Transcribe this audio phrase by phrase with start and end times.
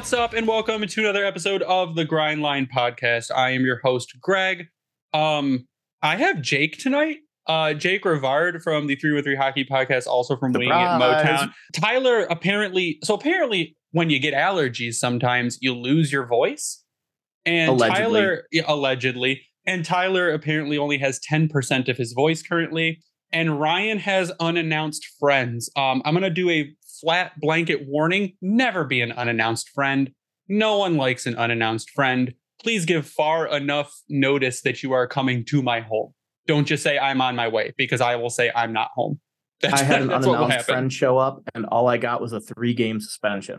[0.00, 3.30] What's up, and welcome to another episode of the Grind Line Podcast.
[3.30, 4.68] I am your host, Greg.
[5.12, 5.68] Um,
[6.00, 7.18] I have Jake tonight.
[7.46, 11.52] Uh, Jake Rivard from the 313 Hockey Podcast, also from Wing at Motown.
[11.74, 16.82] Tyler, apparently, so apparently, when you get allergies, sometimes you lose your voice.
[17.44, 18.00] And Allegedly.
[18.00, 23.02] Tyler, yeah, allegedly, and Tyler apparently only has 10% of his voice currently.
[23.32, 25.70] And Ryan has unannounced friends.
[25.76, 30.10] Um, I'm going to do a flat blanket warning never be an unannounced friend.
[30.48, 32.34] No one likes an unannounced friend.
[32.62, 36.12] Please give far enough notice that you are coming to my home.
[36.46, 39.20] Don't just say I'm on my way because I will say I'm not home.
[39.60, 42.22] That's, I had an that's what will unannounced friend show up, and all I got
[42.22, 43.58] was a three game suspension.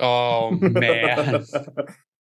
[0.00, 1.44] Oh man.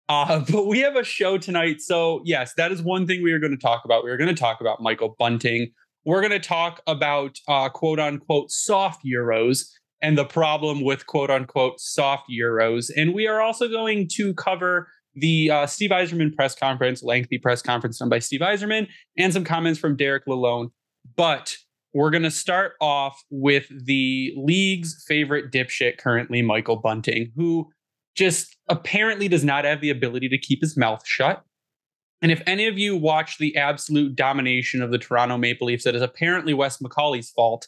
[0.08, 1.80] Uh, but we have a show tonight.
[1.80, 4.04] So, yes, that is one thing we are going to talk about.
[4.04, 5.72] We are going to talk about Michael Bunting.
[6.04, 9.68] We're going to talk about uh, quote unquote soft Euros
[10.02, 12.90] and the problem with quote unquote soft Euros.
[12.96, 17.62] And we are also going to cover the uh, Steve Yzerman press conference, lengthy press
[17.62, 20.70] conference done by Steve Yzerman, and some comments from Derek Lalonde.
[21.16, 21.56] But
[21.94, 27.70] we're going to start off with the league's favorite dipshit currently, Michael Bunting, who
[28.14, 31.42] just apparently does not have the ability to keep his mouth shut.
[32.22, 35.94] And if any of you watch the absolute domination of the Toronto Maple Leafs, that
[35.94, 37.66] is apparently Wes McCauley's fault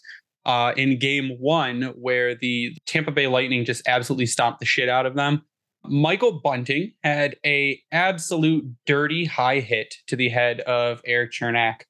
[0.48, 5.06] uh, in game one, where the Tampa Bay Lightning just absolutely stomped the shit out
[5.06, 5.42] of them.
[5.84, 11.82] Michael Bunting had a absolute dirty high hit to the head of Eric Cernak.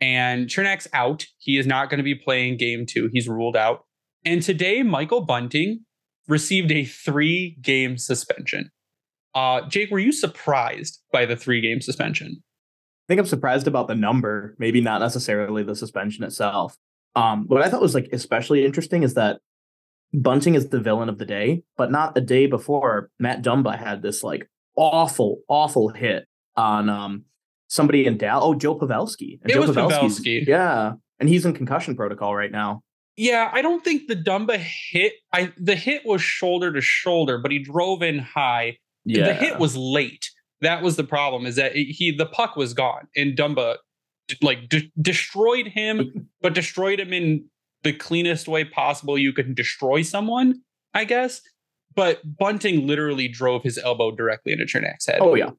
[0.00, 1.26] And Cernak's out.
[1.38, 3.10] He is not going to be playing game two.
[3.12, 3.84] He's ruled out.
[4.24, 5.80] And today, Michael Bunting
[6.28, 8.70] received a three game suspension.
[9.34, 12.36] Uh, Jake, were you surprised by the three game suspension?
[12.38, 16.76] I think I'm surprised about the number, maybe not necessarily the suspension itself.
[17.16, 19.40] Um, what I thought was like especially interesting is that
[20.14, 24.02] Bunting is the villain of the day, but not a day before Matt Dumba had
[24.02, 26.26] this like awful, awful hit
[26.56, 27.24] on um
[27.68, 28.42] somebody in Dal.
[28.42, 29.40] Oh, Joe Pavelski.
[29.42, 30.46] And It Joe was Pavelski.
[30.46, 32.82] Yeah, and he's in concussion protocol right now.
[33.16, 35.14] Yeah, I don't think the Dumba hit.
[35.32, 38.78] I the hit was shoulder to shoulder, but he drove in high.
[39.04, 40.30] Yeah, The hit was late.
[40.60, 41.46] That was the problem.
[41.46, 43.76] Is that it- he the puck was gone and Dumba
[44.42, 47.44] like de- destroyed him, but destroyed him in
[47.82, 50.60] the cleanest way possible you can destroy someone.
[50.94, 51.40] I guess.
[51.94, 55.18] But Bunting literally drove his elbow directly into Cernak's head.
[55.20, 55.50] Oh yeah.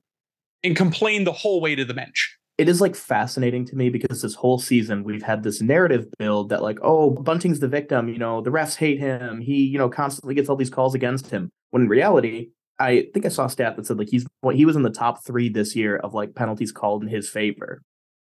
[0.63, 2.35] and complained the whole way to the bench.
[2.57, 6.49] it is like fascinating to me because this whole season we've had this narrative build
[6.49, 9.89] that like oh bunting's the victim you know the refs hate him he you know
[9.89, 12.47] constantly gets all these calls against him when in reality
[12.79, 15.23] i think i saw a stat that said like he's he was in the top
[15.23, 17.83] three this year of like penalties called in his favor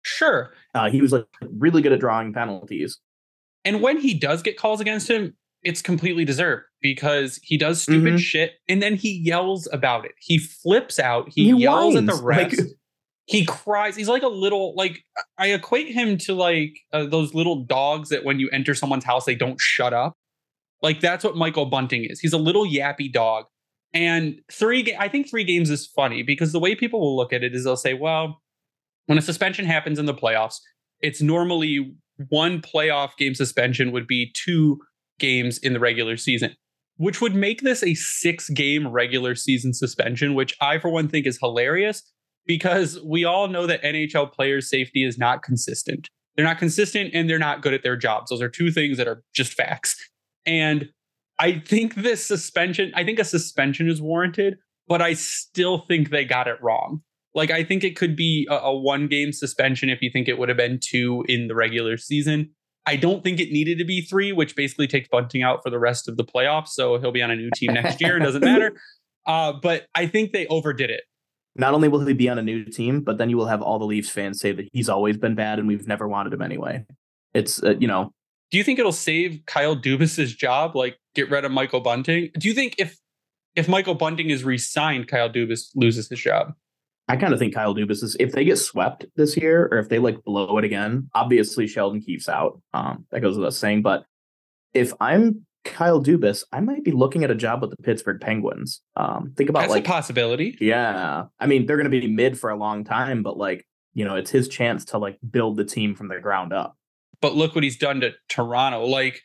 [0.05, 0.53] Sure.
[0.75, 1.27] uh, he was like
[1.59, 2.99] really good at drawing penalties
[3.65, 8.15] And when he does get calls against him, it's completely deserved because he does stupid
[8.15, 8.19] Mhm.
[8.19, 10.13] shit and then he yells about it.
[10.21, 11.31] He flips out.
[11.35, 12.59] He, He yells at the whines, refs.
[12.59, 12.69] like-
[13.27, 13.97] he cries.
[13.97, 15.03] He's like a little like
[15.39, 19.25] I equate him to like uh, those little dogs that when you enter someone's house
[19.25, 20.13] they don't shut up.
[20.83, 22.21] Like that's what Michael Bunting is.
[22.21, 23.47] He's a little yappy dog.
[23.95, 27.33] And three ga- I think three games is funny because the way people will look
[27.33, 28.43] at it is they'll say, well,
[29.07, 30.57] when a suspension happens in the playoffs,
[31.01, 31.95] it's normally
[32.29, 34.81] one playoff game suspension would be two
[35.19, 36.55] games in the regular season,
[36.97, 41.27] which would make this a six game regular season suspension, which I, for one, think
[41.27, 42.03] is hilarious
[42.47, 46.09] because we all know that NHL players' safety is not consistent.
[46.37, 48.31] They're not consistent and they're not good at their jobs.
[48.31, 49.97] Those are two things that are just facts.
[50.47, 50.91] And
[51.39, 54.57] I think this suspension, I think a suspension is warranted,
[54.87, 57.03] but I still think they got it wrong.
[57.35, 60.39] Like, I think it could be a, a one game suspension if you think it
[60.39, 62.51] would have been two in the regular season.
[62.87, 65.79] I don't think it needed to be three, which basically takes Bunting out for the
[65.79, 66.69] rest of the playoffs.
[66.69, 68.17] So he'll be on a new team next year.
[68.17, 68.73] It doesn't matter.
[69.27, 71.03] Uh, but I think they overdid it.
[71.57, 73.79] not only will he be on a new team but then you will have all
[73.79, 76.85] the leafs fans say that he's always been bad and we've never wanted him anyway
[77.33, 78.13] it's uh, you know
[78.51, 80.77] Do you think it'll save Kyle Dubas's job?
[80.77, 82.31] Like get rid of Michael Bunting?
[82.39, 82.99] Do you think if
[83.57, 86.53] if Michael Bunting is re-signed, Kyle Dubas loses his job?
[87.09, 89.89] I kind of think Kyle Dubas is if they get swept this year or if
[89.89, 92.61] they like blow it again, obviously Sheldon Keefe's out.
[92.73, 93.83] Um, that goes without saying.
[93.83, 94.05] But
[94.73, 98.81] if I'm Kyle Dubas, I might be looking at a job with the Pittsburgh Penguins.
[98.97, 100.57] Um, think about That's like a possibility.
[100.61, 101.25] yeah.
[101.39, 104.31] I mean, they're gonna be mid for a long time, but like, you know, it's
[104.31, 106.77] his chance to like build the team from the ground up.
[107.21, 108.87] But look what he's done to Toronto.
[108.87, 109.21] Like,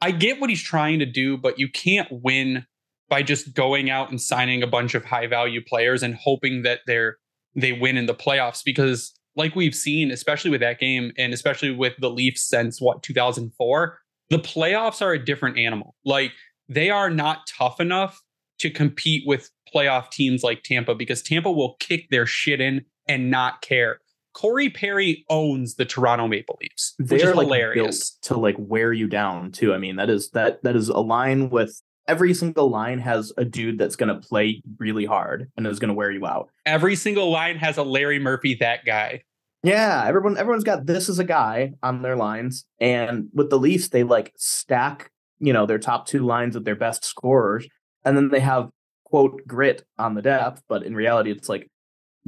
[0.00, 2.66] I get what he's trying to do, but you can't win
[3.08, 6.80] by just going out and signing a bunch of high value players and hoping that
[6.86, 7.18] they're
[7.54, 11.70] they win in the playoffs because like we've seen especially with that game and especially
[11.70, 13.98] with the Leafs since what 2004
[14.30, 16.32] the playoffs are a different animal like
[16.68, 18.22] they are not tough enough
[18.58, 23.30] to compete with playoff teams like Tampa because Tampa will kick their shit in and
[23.30, 23.98] not care.
[24.34, 28.12] Corey Perry owns the Toronto Maple Leafs, They're is like hilarious.
[28.12, 29.74] built to like wear you down too.
[29.74, 33.44] I mean, that is that that is a line with every single line has a
[33.44, 36.48] dude that's going to play really hard and is going to wear you out.
[36.66, 39.22] Every single line has a Larry Murphy, that guy.
[39.64, 43.90] Yeah, everyone everyone's got this as a guy on their lines, and with the Leafs,
[43.90, 47.66] they like stack you know their top two lines with their best scorers,
[48.04, 48.70] and then they have
[49.04, 51.70] quote grit on the depth, but in reality, it's like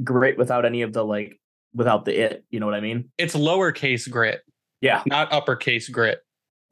[0.03, 1.39] grit without any of the like
[1.73, 2.45] without the it.
[2.51, 3.09] You know what I mean?
[3.17, 4.41] It's lowercase grit,
[4.81, 6.19] Yeah, not uppercase grit.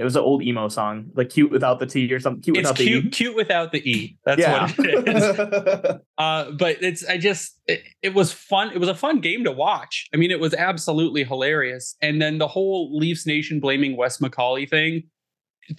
[0.04, 2.42] It was an old emo song, like cute without the T or something.
[2.42, 3.12] Cute It's without cute, the E.
[3.12, 4.18] cute without the E.
[4.26, 4.64] That's yeah.
[4.64, 6.00] what it is.
[6.18, 8.72] Uh, but it's I just it, it was fun.
[8.72, 10.08] It was a fun game to watch.
[10.14, 11.96] I mean, it was absolutely hilarious.
[12.02, 15.04] And then the whole Leafs Nation blaming Wes McCauley thing,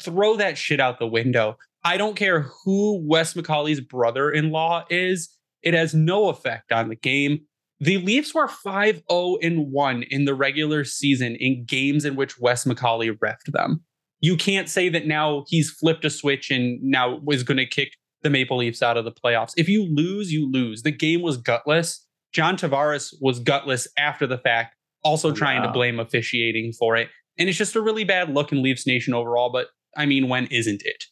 [0.01, 1.57] throw that shit out the window.
[1.85, 5.29] I don't care who Wes McCauley's brother-in-law is.
[5.63, 7.41] It has no effect on the game.
[7.81, 12.65] The Leafs were 5-0 and 1 in the regular season in games in which Wes
[12.65, 13.85] McCauley refed them.
[14.25, 17.91] You can't say that now he's flipped a switch and now is going to kick
[18.23, 19.53] the Maple Leafs out of the playoffs.
[19.59, 20.83] If you lose, you lose.
[20.83, 22.07] The game was gutless.
[22.33, 27.11] John Tavares was gutless after the fact, also oh, trying to blame officiating for it.
[27.39, 29.53] And it's just a really bad look in Leafs Nation overall.
[29.53, 31.05] But I mean, when isn't it?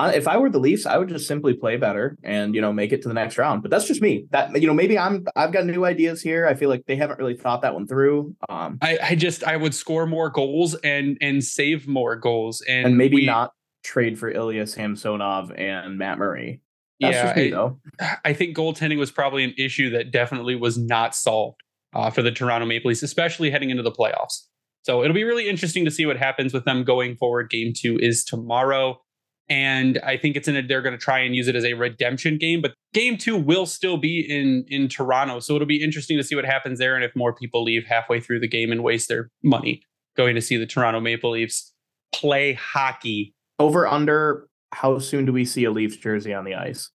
[0.00, 2.92] If I were the Leafs, I would just simply play better and you know make
[2.92, 3.62] it to the next round.
[3.62, 4.26] But that's just me.
[4.30, 6.46] That you know maybe I'm I've got new ideas here.
[6.46, 8.36] I feel like they haven't really thought that one through.
[8.48, 12.86] Um, I, I just I would score more goals and and save more goals and,
[12.86, 13.52] and maybe we- not
[13.84, 16.60] trade for Ilya Samsonov and Matt Murray.
[17.00, 17.80] That's yeah, just me I- though.
[18.24, 21.60] I think goaltending was probably an issue that definitely was not solved
[21.94, 24.46] uh, for the Toronto Maple Leafs, especially heading into the playoffs.
[24.82, 27.50] So it'll be really interesting to see what happens with them going forward.
[27.50, 29.00] Game two is tomorrow.
[29.50, 31.72] And I think it's in a, they're going to try and use it as a
[31.72, 35.40] redemption game, but game two will still be in in Toronto.
[35.40, 38.20] So it'll be interesting to see what happens there and if more people leave halfway
[38.20, 39.82] through the game and waste their money
[40.18, 41.72] going to see the Toronto Maple Leafs
[42.12, 43.34] play hockey.
[43.58, 44.46] Over under.
[44.72, 46.90] How soon do we see a Leafs jersey on the ice?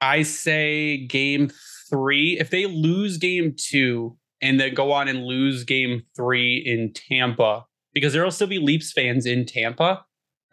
[0.00, 1.50] I say game
[1.88, 2.36] three.
[2.38, 7.64] If they lose game two and then go on and lose game three in Tampa,
[7.94, 10.04] because there will still be Leafs fans in Tampa,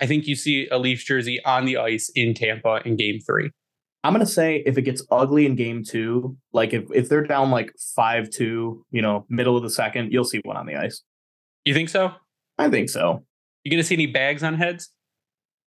[0.04, 3.52] I think you see a Leafs jersey on the ice in Tampa in game three.
[4.04, 7.52] I'm gonna say if it gets ugly in game two, like if, if they're down
[7.52, 11.02] like five two, you know, middle of the second, you'll see one on the ice.
[11.64, 12.12] You think so?
[12.58, 13.24] I think so.
[13.64, 14.90] You gonna see any bags on heads?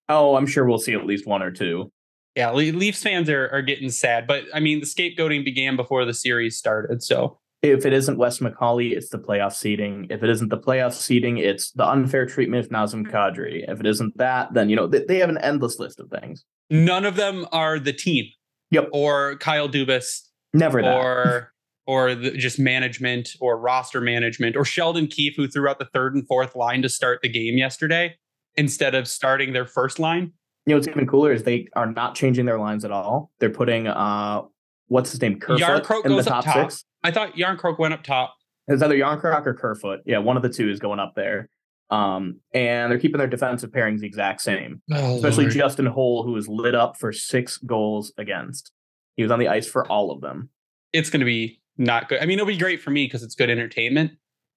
[0.10, 1.90] Oh, I'm sure we'll see at least one or two.
[2.36, 6.04] Yeah, Le- Leafs fans are, are getting sad, but I mean, the scapegoating began before
[6.04, 7.02] the series started.
[7.02, 10.08] So If it isn't Wes McCauley, it's the playoff seeding.
[10.10, 13.66] If it isn't the playoff seeding, it's the unfair treatment of Nazem Kadri.
[13.68, 16.46] If it isn't that, then you know they, they have an endless list of things.
[16.70, 18.26] none of them are the team.
[18.72, 18.90] Yep.
[18.94, 20.22] Or Kyle Dubas
[20.54, 20.96] Never that.
[20.96, 21.54] or
[21.88, 26.16] or the, just management or roster management or Sheldon Keefe who threw out the third
[26.16, 28.16] and fourth line to start the game yesterday
[28.56, 30.32] instead of starting their first line.
[30.66, 33.32] you know what's even cooler is they are not changing their lines at all.
[33.40, 34.42] They're putting uh
[34.88, 36.72] what's his name Kerfoot Järnkrok in the goes top, up top.
[36.72, 36.86] six.
[37.04, 38.36] I thought Järnkrok went up top.
[38.68, 40.02] It's either Järnkrok or Kerfoot.
[40.06, 41.50] Yeah, one of the two is going up there.
[41.92, 44.82] Um, and they're keeping their defensive pairings the exact same.
[44.92, 45.54] Oh, Especially Lord.
[45.56, 48.72] Justin Holl, who was lit up for six goals against.
[49.18, 50.50] He was on the ice for all of them.
[50.94, 52.22] it's going to be not good.
[52.22, 54.14] I mean, it'll be great for me because it's good entertainment,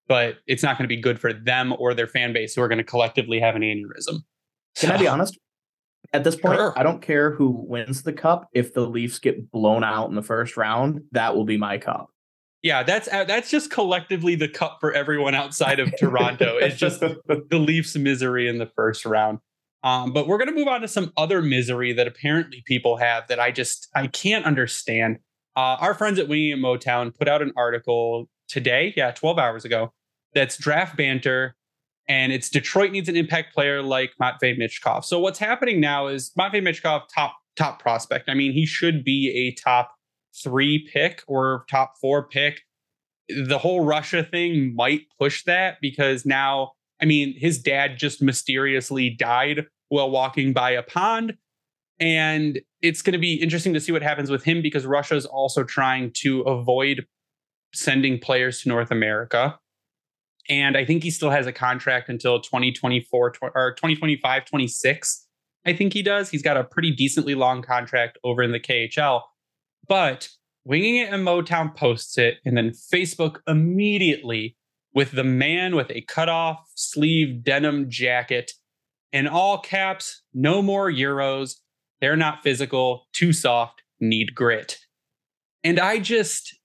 [0.08, 2.68] but it's not going to be good for them or their fan base who are
[2.68, 4.20] going to collectively have an aneurysm.
[4.76, 5.38] Can I be honest?
[6.12, 6.72] At this point, Sure.
[6.76, 8.48] I don't care who wins the cup.
[8.54, 12.10] If the Leafs get blown out in the first round, that will be my cup.
[12.62, 16.56] Yeah, that's uh, that's just collectively the cup for everyone outside of Toronto.
[16.56, 19.38] It's just the Leafs' misery in the first round.
[19.84, 23.28] Um, but we're going to move on to some other misery that apparently people have
[23.28, 25.18] that I just I can't understand.
[25.56, 29.64] Uh, our friends at Winging at Motown put out an article today, yeah, 12 hours
[29.64, 29.92] ago,
[30.34, 31.54] that's draft banter,
[32.08, 35.04] and it's Detroit needs an impact player like Matvey Michkov.
[35.04, 38.28] So what's happening now is Matvey Michkov, top top prospect.
[38.28, 39.92] I mean, he should be a top
[40.42, 42.62] three pick or top four pick.
[43.28, 49.10] The whole Russia thing might push that because now I mean, his dad just mysteriously
[49.10, 51.36] died while walking by a pond.
[52.00, 55.26] And it's going to be interesting to see what happens with him because Russia is
[55.26, 57.06] also trying to avoid
[57.74, 59.58] sending players to North America.
[60.48, 65.26] And I think he still has a contract until 2024 tw- or 2025, 26.
[65.66, 66.30] I think he does.
[66.30, 69.22] He's got a pretty decently long contract over in the KHL.
[69.86, 70.28] But
[70.64, 74.56] Winging It in Motown posts it, and then Facebook immediately
[74.94, 78.52] with the man with a cutoff sleeve denim jacket
[79.12, 81.54] in all caps, no more euros.
[82.00, 84.78] They're not physical, too soft, need grit.
[85.64, 86.56] And I just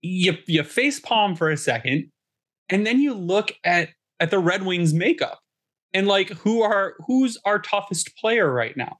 [0.00, 2.10] you you face palm for a second,
[2.68, 5.40] and then you look at at the Red Wings makeup
[5.94, 8.98] and like who are who's our toughest player right now.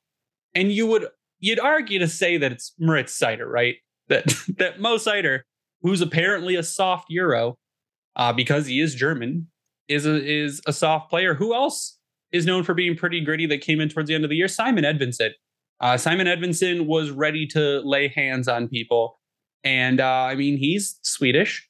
[0.54, 1.06] And you would
[1.40, 3.76] you'd argue to say that it's Moritz Seider, right?
[4.08, 5.40] That that Mo Seider,
[5.82, 7.56] who's apparently a soft Euro,
[8.16, 9.48] uh, because he is German,
[9.88, 11.34] is a is a soft player.
[11.34, 11.98] Who else
[12.32, 14.48] is known for being pretty gritty that came in towards the end of the year?
[14.48, 15.30] Simon Edvinsson.
[15.80, 19.18] Uh, Simon Edvinsson was ready to lay hands on people.
[19.62, 21.67] And uh, I mean, he's Swedish.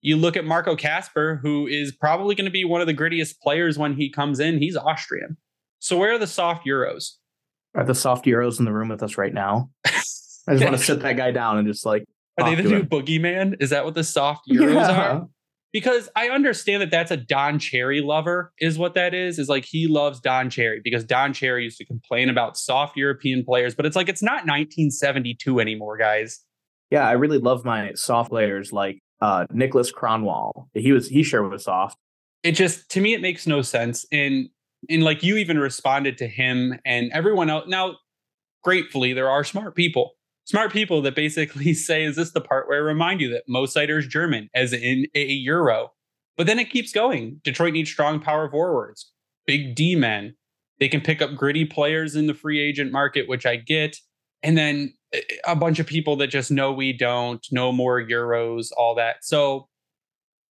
[0.00, 3.40] You look at Marco Kasper, who is probably going to be one of the grittiest
[3.40, 4.58] players when he comes in.
[4.58, 5.36] He's Austrian.
[5.80, 7.12] So where are the soft Euros?
[7.74, 9.70] Are the soft Euros in the room with us right now?
[9.86, 9.90] I
[10.52, 12.04] just want to sit that guy down and just like.
[12.40, 13.56] Are they the new boogeyman?
[13.60, 15.12] Is that what the soft Euros yeah.
[15.12, 15.28] are?
[15.72, 19.38] because I understand that that's a Don Cherry lover, is what that is.
[19.38, 23.44] Is like he loves Don Cherry because Don Cherry used to complain about soft European
[23.44, 26.40] players, but it's like it's not 1972 anymore, guys.
[26.90, 30.66] Yeah, I really love my soft players like uh Niklas Kronwall.
[30.74, 31.98] He was he sure was soft.
[32.42, 34.06] It just to me it makes no sense.
[34.12, 34.48] And
[34.88, 37.64] and like you even responded to him and everyone else.
[37.66, 37.96] Now,
[38.62, 40.12] gratefully, there are smart people
[40.48, 43.66] smart people that basically say, is this the part where I remind you that Mo
[43.66, 45.92] Seider's German, as in a euro?
[46.36, 47.40] But then it keeps going.
[47.44, 49.12] Detroit needs strong power forwards,
[49.46, 50.34] big D men.
[50.80, 53.96] They can pick up gritty players in the free agent market, which I get.
[54.42, 54.94] And then
[55.46, 59.16] a bunch of people that just know we don't, no more euros, all that.
[59.22, 59.68] So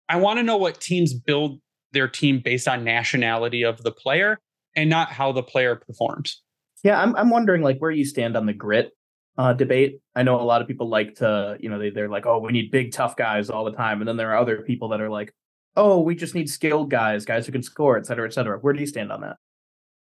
[0.08, 1.60] I want to know what teams build
[1.92, 4.38] their team based on nationality of the player
[4.74, 6.42] and not how the player performs.
[6.82, 8.92] Yeah, I'm I'm wondering like where you stand on the grit
[9.38, 10.00] uh, debate.
[10.14, 12.52] I know a lot of people like to, you know, they, they're like, oh, we
[12.52, 14.00] need big, tough guys all the time.
[14.00, 15.32] And then there are other people that are like,
[15.76, 18.58] oh, we just need skilled guys, guys who can score, et cetera, et cetera.
[18.58, 19.36] Where do you stand on that?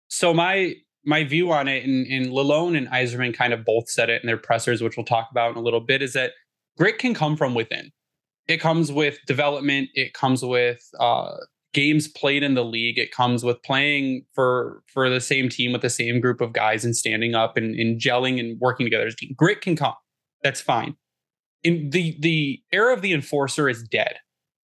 [0.08, 4.10] So my my view on it, and, and Lalonde and Yzerman kind of both said
[4.10, 6.32] it in their pressers, which we'll talk about in a little bit, is that
[6.78, 7.92] grit can come from within.
[8.48, 9.90] It comes with development.
[9.94, 11.32] It comes with uh,
[11.74, 12.98] games played in the league.
[12.98, 16.86] It comes with playing for for the same team with the same group of guys
[16.86, 19.36] and standing up and, and gelling and working together as a team.
[19.36, 19.96] Grit can come.
[20.44, 20.96] That's fine.
[21.64, 24.16] In the the era of the enforcer is dead.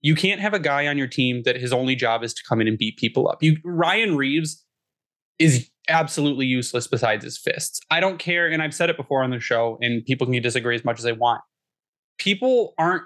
[0.02, 2.62] You can't have a guy on your team that his only job is to come
[2.62, 3.42] in and beat people up.
[3.42, 4.64] You Ryan Reaves
[5.40, 7.82] is absolutely useless besides his fists.
[7.90, 10.76] I don't care, and I've said it before on the show, and people can disagree
[10.76, 11.42] as much as they want.
[12.18, 13.04] People aren't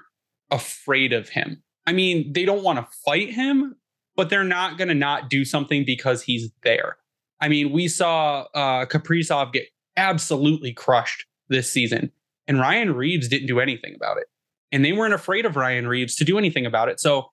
[0.52, 1.64] afraid of him.
[1.86, 3.76] I mean, they don't want to fight him,
[4.16, 6.98] but they're not going to not do something because he's there.
[7.42, 9.66] I mean, we saw uh, Kaprizov get
[9.98, 12.12] absolutely crushed this season,
[12.48, 14.28] and Ryan Reaves didn't do anything about it,
[14.72, 17.00] and they weren't afraid of Ryan Reaves to do anything about it.
[17.00, 17.32] So,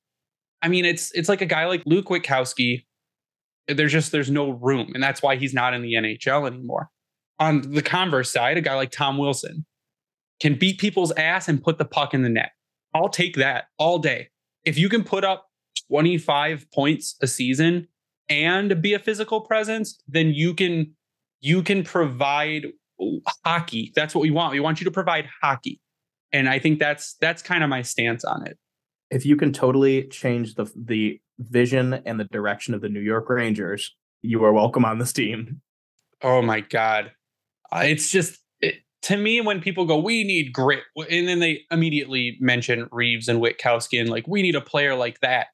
[0.62, 2.84] I mean, it's it's like a guy like Luke Witkowski.
[3.74, 6.88] There's just there's no room, and that's why he's not in the NHL anymore.
[7.38, 9.64] On the converse side, a guy like Tom Wilson
[10.40, 12.52] can beat people's ass and put the puck in the net.
[12.94, 14.28] I'll take that all day.
[14.64, 15.46] If you can put up
[15.90, 17.88] 25 points a season
[18.28, 20.94] and be a physical presence, then you can
[21.40, 22.66] you can provide
[23.44, 23.92] hockey.
[23.94, 24.52] That's what we want.
[24.52, 25.80] We want you to provide hockey.
[26.32, 28.58] And I think that's that's kind of my stance on it.
[29.10, 33.28] If you can totally change the the vision and the direction of the New York
[33.28, 35.60] Rangers, you are welcome on this team.
[36.22, 37.12] Oh my god.
[37.72, 41.62] Uh, it's just it, to me when people go we need grit and then they
[41.70, 45.48] immediately mention Reaves and Witkowski and like we need a player like that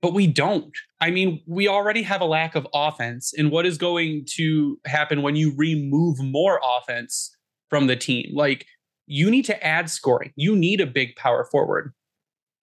[0.00, 0.76] but we don't.
[1.00, 3.32] I mean, we already have a lack of offense.
[3.36, 7.36] And what is going to happen when you remove more offense
[7.68, 8.30] from the team?
[8.32, 8.66] Like,
[9.06, 10.32] you need to add scoring.
[10.36, 11.92] You need a big power forward.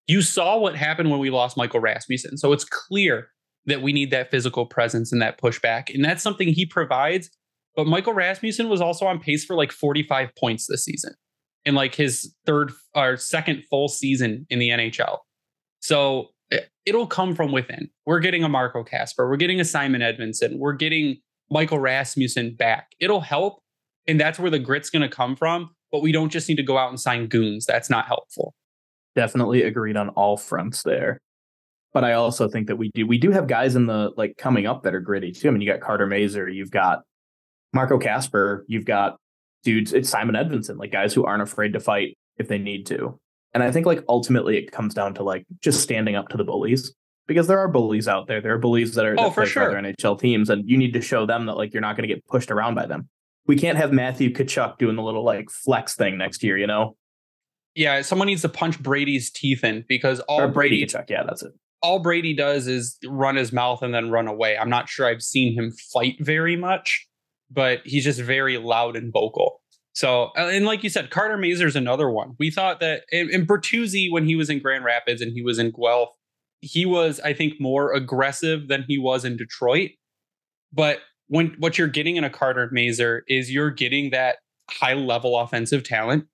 [0.07, 2.37] You saw what happened when we lost Michael Rasmussen.
[2.37, 3.29] So it's clear
[3.65, 5.93] that we need that physical presence and that pushback.
[5.93, 7.29] And that's something he provides.
[7.75, 11.13] But Michael Rasmussen was also on pace for like 45 points this season
[11.65, 15.17] in like his third or second full season in the NHL.
[15.79, 17.89] So eh, it'll come from within.
[18.05, 21.17] We're getting a Marco Kasper, we're getting a Simon Edvinsson, we're getting
[21.49, 22.91] Michael Rasmussen back.
[22.99, 23.61] It'll help,
[24.07, 25.71] and that's where the grit's going to come from.
[25.91, 27.65] But we don't just need to go out and sign goons.
[27.65, 28.53] That's not helpful.
[29.15, 31.19] Definitely agreed on all fronts there.
[31.93, 34.65] But I also think that we do we do have guys in the like coming
[34.65, 35.47] up that are gritty too.
[35.47, 37.03] I mean, you got Carter Mazur, you've got
[37.73, 39.17] Marco Kasper, you've got
[39.63, 43.19] dudes, it's Simon Edvinsson, like guys who aren't afraid to fight if they need to.
[43.53, 46.43] And I think like ultimately it comes down to like just standing up to the
[46.43, 46.93] bullies
[47.27, 48.41] because there are bullies out there.
[48.41, 49.63] There are bullies that are oh, that for sure.
[49.63, 52.13] other NHL teams, and you need to show them that like you're not going to
[52.13, 53.09] get pushed around by them.
[53.47, 56.95] We can't have Matthew Tkachuk doing the little like flex thing next year, you know?
[57.75, 61.43] Yeah, someone needs to punch Brady's teeth in because all or Brady Tkachuk, yeah, that's
[61.43, 61.51] it.
[61.81, 64.57] All Brady does is run his mouth and then run away.
[64.57, 67.05] I'm not sure I've seen him fight very much.
[67.51, 69.61] but he's just very loud and vocal.
[69.93, 72.33] So, uh, and like you said, Carter Mazur's another one.
[72.37, 75.57] We thought that, and, and Bertuzzi, when he was in Grand Rapids and he was
[75.57, 76.09] in Guelph,
[76.59, 79.91] he was, I think, more aggressive than he was in Detroit.
[80.73, 84.37] But when what you're getting in a Carter Mazur is you're getting that
[84.69, 86.25] high level offensive talent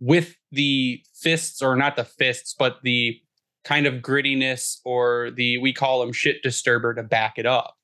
[0.00, 3.20] with the fists, or not the fists, but the
[3.64, 7.74] kind of grittiness or the we call them shit disturber to back it up.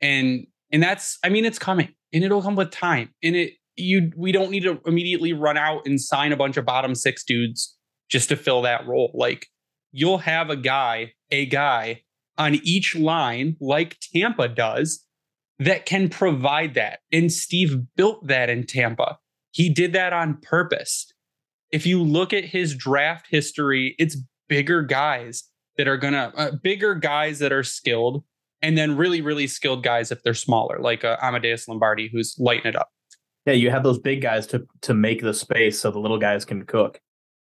[0.00, 3.14] And and that's I mean it's coming and it'll come with time.
[3.22, 6.64] And it you we don't need to immediately run out and sign a bunch of
[6.64, 7.76] bottom six dudes
[8.08, 9.12] just to fill that role.
[9.14, 9.46] Like
[9.92, 12.02] you'll have a guy, a guy
[12.36, 15.04] on each line like Tampa does
[15.58, 17.00] that can provide that.
[17.12, 19.18] And Steve built that in Tampa.
[19.52, 21.11] He did that on purpose.
[21.72, 24.16] If you look at his draft history, it's
[24.48, 25.44] bigger guys
[25.78, 28.22] that are to, uh, bigger guys that are skilled,
[28.60, 32.66] and then really, really skilled guys if they're smaller, like uh, Amadeus Lombardi, who's lighting
[32.66, 32.90] it up.
[33.46, 36.44] Yeah, you have those big guys to to make the space so the little guys
[36.44, 37.00] can cook.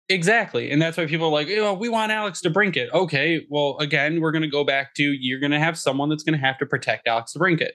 [0.08, 0.70] Exactly.
[0.70, 2.92] And that's why people are like, oh, we want Alex DeBrincat.
[2.92, 6.22] Okay, well, again, we're going to go back to you're going to have someone that's
[6.22, 7.72] going to have to protect Alex DeBrincat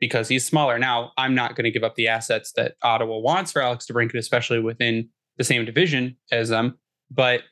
[0.00, 0.78] because he's smaller.
[0.78, 4.16] Now, I'm not going to give up the assets that Ottawa wants for Alex DeBrincat,
[4.16, 6.78] especially within the same division as them,
[7.10, 7.42] but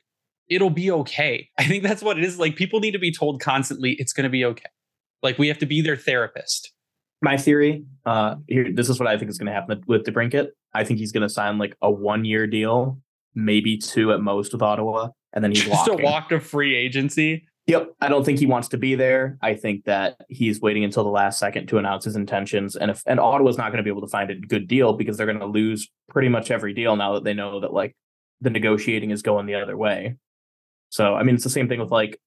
[0.49, 1.49] it'll be okay.
[1.57, 2.37] I think that's what it is.
[2.39, 4.69] Like people need to be told constantly it's going to be okay.
[5.23, 6.73] Like we have to be their therapist.
[7.21, 10.49] My theory, uh, here, this is what I think is going to happen with DeBrincat.
[10.75, 13.01] I think he's going to sign like a one-year deal,
[13.33, 16.05] maybe two at most with Ottawa, and then he's just walking.
[16.05, 17.47] a walk to free agency.
[17.67, 17.95] Yep.
[17.99, 19.37] I don't think he wants to be there.
[19.41, 22.77] I think that he's waiting until the last second to announce his intentions.
[22.77, 25.17] And if and Ottawa's not going to be able to find a good deal because
[25.17, 27.95] they're going to lose pretty much every deal now that they know that like
[28.39, 30.15] the negotiating is going the other way.
[30.89, 32.19] So I mean it's the same thing with like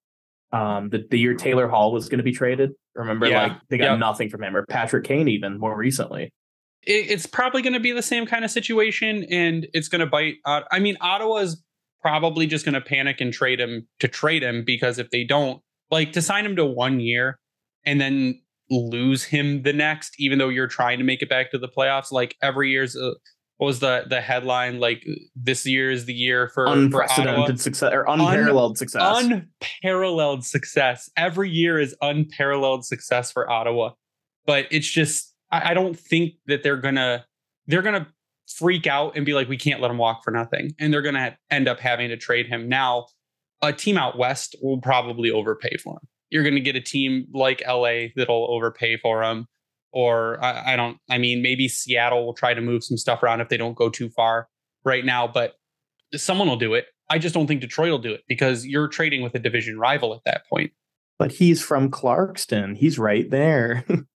[0.53, 2.72] um the, the year Taylor Hall was going to be traded.
[2.94, 3.44] Remember, yeah.
[3.44, 3.98] like they got yep.
[3.98, 6.35] nothing from him, or Patrick Kane even more recently.
[6.83, 10.07] It, it's probably going to be the same kind of situation, and it's going to
[10.07, 10.37] bite.
[10.44, 11.62] Uh, I mean, Ottawa's
[12.01, 15.61] probably just going to panic and trade him to trade him because if they don't,
[15.91, 17.39] like to sign him to one year
[17.85, 21.59] and then lose him the next, even though you're trying to make it back to
[21.59, 22.97] the playoffs, like every year's.
[22.97, 23.13] Uh,
[23.57, 25.05] what was the the headline like
[25.37, 29.23] this year is the year for unprecedented for success or unparalleled Un, success.
[29.23, 31.11] Unparalleled success.
[31.15, 33.91] Every year is unparalleled success for ottawa.
[34.47, 37.27] But it's just I, I don't think that they're gonna
[37.67, 38.09] they're gonna
[38.57, 40.73] freak out and be like, we can't let him walk for nothing.
[40.79, 42.69] And they're going to end up having to trade him.
[42.69, 43.07] Now,
[43.63, 46.09] a team out west will probably overpay for him.
[46.31, 49.47] You're going to get a team like LA that'll overpay for him.
[49.93, 53.41] Or I, I, don't, I mean, maybe Seattle will try to move some stuff around
[53.41, 54.49] if they don't go too far
[54.85, 55.55] right now, but
[56.15, 56.87] someone will do it.
[57.09, 60.15] I just don't think Detroit will do it because you're trading with a division rival
[60.15, 60.73] at that point.
[61.19, 62.77] But he's from Clarkston.
[62.77, 63.85] He's right there.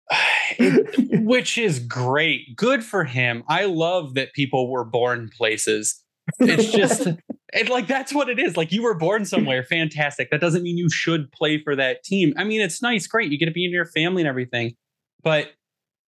[1.24, 2.56] which is great.
[2.56, 3.44] Good for him.
[3.48, 6.04] I love that people were born places.
[6.40, 7.08] It's just
[7.54, 8.58] it, like that's what it is.
[8.58, 10.30] Like you were born somewhere, fantastic.
[10.32, 12.34] That doesn't mean you should play for that team.
[12.38, 13.32] I mean, it's nice, great.
[13.32, 14.76] You get to be in your family and everything.
[15.24, 15.52] But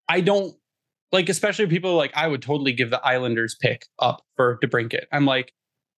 [0.07, 0.55] I don't
[1.11, 5.05] like, especially people like I would totally give the Islanders pick up for DeBrincat.
[5.11, 5.53] I'm like,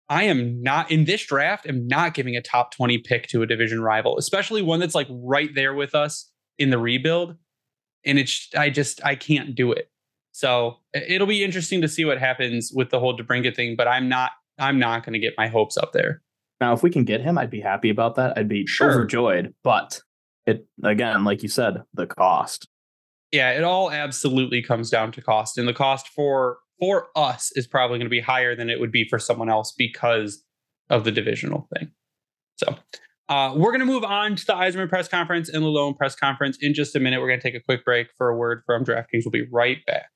[0.09, 1.67] I am not in this draft.
[1.69, 5.09] I'm not giving a top 20 pick to a division rival, especially one that's like
[5.11, 7.37] right there with us in the rebuild
[8.07, 9.91] and it's I just I can't do it.
[10.33, 14.09] So it'll be interesting to see what happens with the whole DeBrincat thing, but I'm
[14.09, 16.23] not I'm not going to get my hopes up there.
[16.61, 18.37] Now, if we can get him, I'd be happy about that.
[18.39, 18.91] I'd be sure.
[18.91, 19.55] overjoyed.
[19.63, 20.01] But
[20.47, 22.69] it again, like you said, the cost.
[23.33, 27.67] Yeah, it all absolutely comes down to cost, and the cost for for us is
[27.67, 30.45] probably going to be higher than it would be for someone else because
[30.91, 31.91] of the divisional thing.
[32.57, 32.77] So
[33.29, 36.15] uh, we're going to move on to the Yzerman press conference and the Lalonde press
[36.15, 37.21] conference in just a minute.
[37.21, 39.25] We're going to take a quick break for a word from DraftKings.
[39.25, 40.11] We'll be right back.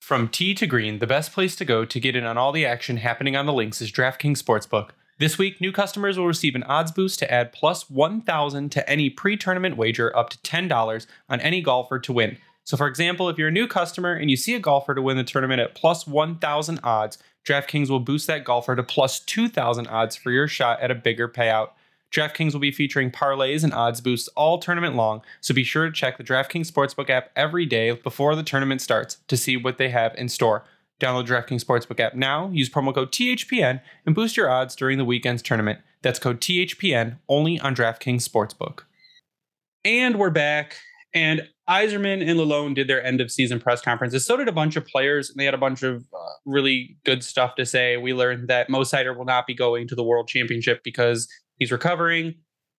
[0.00, 2.64] From tee to green, the best place to go to get in on all the
[2.64, 4.90] action happening on the links is DraftKings Sportsbook.
[5.18, 9.10] This week, new customers will receive an odds boost to add plus 1,000 to any
[9.10, 12.38] pre tournament wager up to $10 on any golfer to win.
[12.64, 15.16] So, for example, if you're a new customer and you see a golfer to win
[15.16, 20.16] the tournament at plus 1,000 odds, DraftKings will boost that golfer to plus 2,000 odds
[20.16, 21.70] for your shot at a bigger payout.
[22.10, 25.92] DraftKings will be featuring parlays and odds boosts all tournament long, so be sure to
[25.92, 29.90] check the DraftKings Sportsbook app every day before the tournament starts to see what they
[29.90, 30.64] have in store.
[31.00, 35.04] Download DraftKings Sportsbook app now, use promo code THPN, and boost your odds during the
[35.04, 35.80] weekend's tournament.
[36.02, 38.80] That's code THPN only on DraftKings Sportsbook.
[39.84, 40.76] And we're back.
[41.14, 44.26] And Yzerman and Lalonde did their end of season press conferences.
[44.26, 47.24] So did a bunch of players, and they had a bunch of uh, really good
[47.24, 47.96] stuff to say.
[47.96, 51.28] We learned that Mo Seider will not be going to the World Championship because
[51.60, 52.34] He's recovering.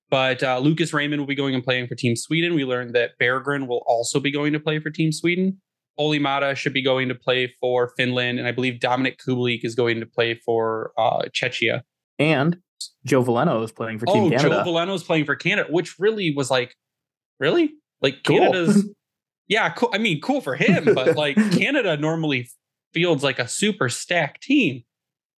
[0.09, 2.53] But uh, Lucas Raymond will be going and playing for Team Sweden.
[2.53, 5.61] We learned that Berggren will also be going to play for Team Sweden.
[5.97, 9.73] Olli Maatta should be going to play for Finland, and I believe Dominik Kubalik is
[9.73, 11.83] going to play for uh, Czechia.
[12.19, 12.57] And
[13.05, 14.49] Joe Veleno is playing for Team oh, Canada.
[14.49, 16.75] Joe Veleno is playing for Canada, which really was like,
[17.39, 17.73] really?
[18.01, 18.39] Like Cool.
[18.39, 18.89] Canada's,
[19.47, 19.91] yeah, cool.
[19.93, 22.49] I mean, cool for him, but like Canada normally
[22.93, 24.83] fields like a super stacked team.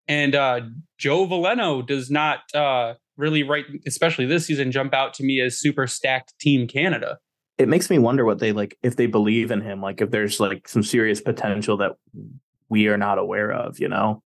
[0.09, 0.63] And uh,
[0.99, 5.57] Joe Veleno does not uh, really, right, especially this season, jump out to me as
[5.59, 7.19] super stacked Team Canada.
[7.57, 10.41] it makes me wonder what they like if they believe in him, like if there's
[10.41, 11.93] like some serious potential that
[12.69, 14.23] we are not aware of, you know?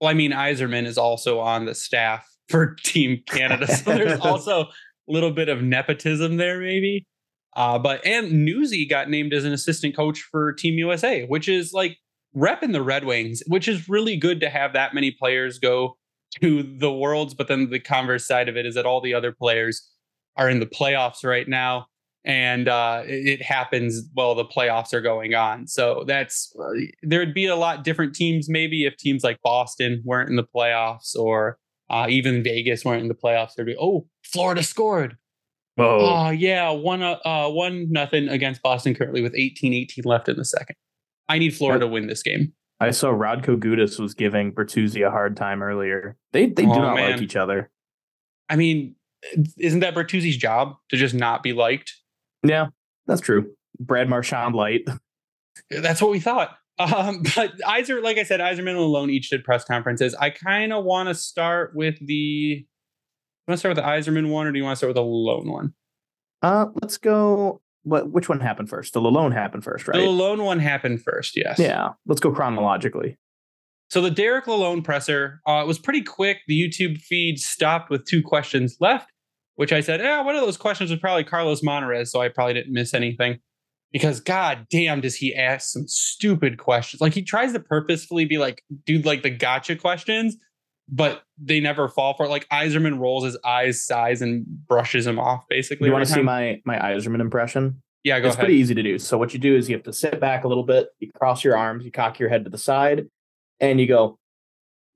[0.00, 4.62] Well, I mean, Yzerman is also on the staff for Team Canada, so there's also
[4.62, 4.66] a
[5.06, 7.06] little bit of nepotism there, maybe.
[7.54, 11.72] Uh, but and Newsy got named as an assistant coach for Team USA, which is
[11.72, 11.98] like
[12.34, 15.96] rep repping the Red Wings, which is really good to have that many players go
[16.40, 17.34] to the Worlds.
[17.34, 19.88] But then the converse side of it is that all the other players
[20.36, 21.86] are in the playoffs right now,
[22.24, 25.66] and uh, it, happens while the playoffs are going on.
[25.66, 30.30] So that's uh, there'd be a lot different teams maybe if teams like Boston weren't
[30.30, 31.58] in the playoffs or
[31.90, 33.54] uh, even Vegas weren't in the playoffs.
[33.54, 35.16] There'd be oh Florida scored.
[35.78, 40.44] Oh yeah, one uh, uh one nothing against Boston currently with 18-18 left in the
[40.44, 40.76] second.
[41.28, 42.52] I need Florida to win this game.
[42.82, 46.16] I saw Radko Gudas was giving Bertuzzi a hard time earlier.
[46.32, 47.12] They they do Oh, not man.
[47.12, 47.70] like each other.
[48.48, 48.96] I mean,
[49.58, 51.92] isn't that Bertuzzi's job to just not be liked?
[52.42, 52.66] Yeah,
[53.06, 53.52] that's true.
[53.78, 54.82] Brad Marchand light.
[55.70, 56.56] That's what we thought.
[56.78, 60.14] Um, but Iser, like I said, Yzerman and Lalonde each did press conferences.
[60.14, 62.66] I kind of want to start with the.
[63.46, 65.02] Want to start with the Yzerman one, or do you want to start with the
[65.02, 65.74] Lalonde one?
[66.40, 67.60] Uh, let's go.
[67.84, 68.10] What?
[68.10, 68.92] Which one happened first?
[68.92, 69.96] The Lalonde happened first, right?
[69.96, 71.58] The Lalonde one happened first, yes.
[71.58, 71.90] yeah.
[72.06, 73.18] Let's go chronologically.
[73.90, 76.38] So the Derek Lalonde presser uh, was pretty quick.
[76.46, 79.10] The YouTube feed stopped with two questions left,
[79.56, 82.54] which I said, yeah, one of those questions was probably Carlos Monarrez, so I probably
[82.54, 83.38] didn't miss anything.
[83.92, 87.02] Because god damn, does he ask some stupid questions?
[87.02, 90.38] Like he tries to purposefully be like, do like the gotcha questions,
[90.92, 92.28] but they never fall for it.
[92.28, 95.48] Like Yzerman rolls his eyes, sighs, and brushes him off.
[95.48, 97.82] Basically, you want to see my my Yzerman impression?
[98.04, 98.46] Yeah, go it's ahead.
[98.46, 98.98] pretty easy to do.
[98.98, 101.42] So what you do is you have to sit back a little bit, you cross
[101.44, 103.06] your arms, you cock your head to the side,
[103.60, 104.18] and you go,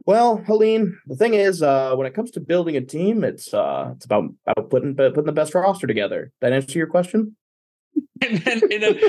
[0.04, 3.92] Well, Helene, the thing is, uh, when it comes to building a team, it's uh
[3.96, 6.30] it's about, about putting putting the best roster together.
[6.42, 7.36] That answer your question?
[8.22, 9.00] and then, and then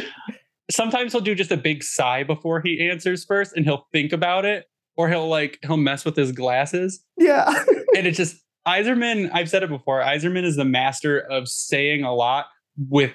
[0.72, 4.46] sometimes he'll do just a big sigh before he answers first, and he'll think about
[4.46, 4.66] it,
[4.98, 7.48] or he'll like he'll mess with his glasses, Yeah.
[7.96, 9.30] and it's just Yzerman.
[9.34, 10.02] I've said it before.
[10.02, 13.12] Yzerman is the master of saying a lot with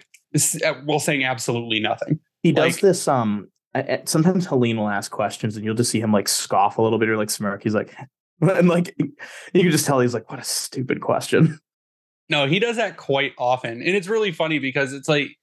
[0.84, 2.18] while saying absolutely nothing.
[2.42, 5.90] he does Like- this um I- I- sometimes Helene will ask questions and you'll just
[5.90, 7.62] see him like scoff a little bit or like smirk.
[7.62, 7.94] He's like
[8.40, 11.58] and like you can just tell he's like, what a stupid question.
[12.30, 13.72] No, he does that quite often.
[13.82, 15.36] And it's really funny because it's like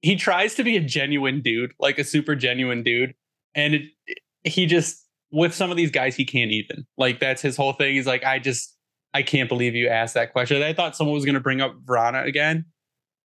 [0.00, 3.12] he tries to be a genuine dude, like a super genuine dude.
[3.54, 3.82] And it,
[4.42, 5.01] he just,
[5.32, 6.86] with some of these guys, he can't even.
[6.96, 7.94] Like, that's his whole thing.
[7.94, 8.76] He's like, I just,
[9.14, 10.62] I can't believe you asked that question.
[10.62, 12.66] I thought someone was going to bring up Vrana again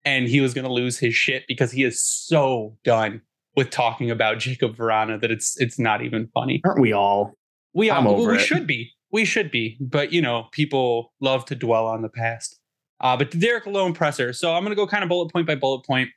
[0.05, 3.21] and he was going to lose his shit because he is so done
[3.55, 6.61] with talking about Jakub Vrana that it's it's not even funny.
[6.65, 7.33] Aren't we all?
[7.73, 8.41] We all, over we it.
[8.41, 8.91] should be.
[9.11, 9.77] We should be.
[9.79, 12.59] But you know, people love to dwell on the past.
[12.99, 14.33] Uh, but Derek Lalonde presser.
[14.33, 16.09] So I'm gonna go kind of bullet point by bullet point.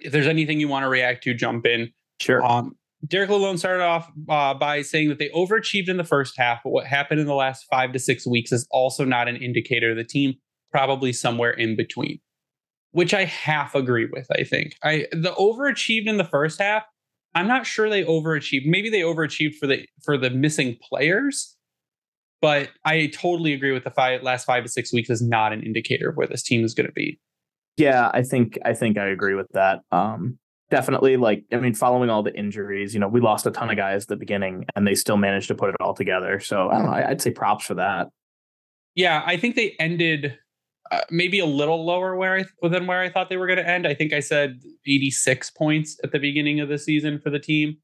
[0.00, 1.92] If there's anything you want to react to, jump in.
[2.20, 2.44] Sure.
[2.44, 2.76] Um,
[3.06, 6.70] Derek Lalonde started off uh, by saying that they overachieved in the first half, but
[6.70, 9.96] what happened in the last five to six weeks is also not an indicator of
[9.96, 10.34] the team,
[10.72, 12.18] probably somewhere in between,
[12.90, 14.26] which I half agree with.
[14.32, 16.82] I think I the overachieved in the first half.
[17.34, 18.66] I'm not sure they overachieved.
[18.66, 21.56] Maybe they overachieved for the for the missing players,
[22.40, 25.62] but I totally agree with the five, last five to six weeks is not an
[25.62, 27.20] indicator of where this team is going to be.
[27.76, 29.82] Yeah, I think I think I agree with that.
[29.92, 30.38] Um
[30.70, 33.76] definitely like I mean following all the injuries, you know, we lost a ton of
[33.76, 36.40] guys at the beginning and they still managed to put it all together.
[36.40, 38.08] So I don't know, I'd say props for that.
[38.94, 40.38] Yeah, I think they ended
[40.90, 43.68] uh, maybe a little lower where I than where I thought they were going to
[43.68, 43.86] end.
[43.86, 47.76] I think I said 86 points at the beginning of the season for the team,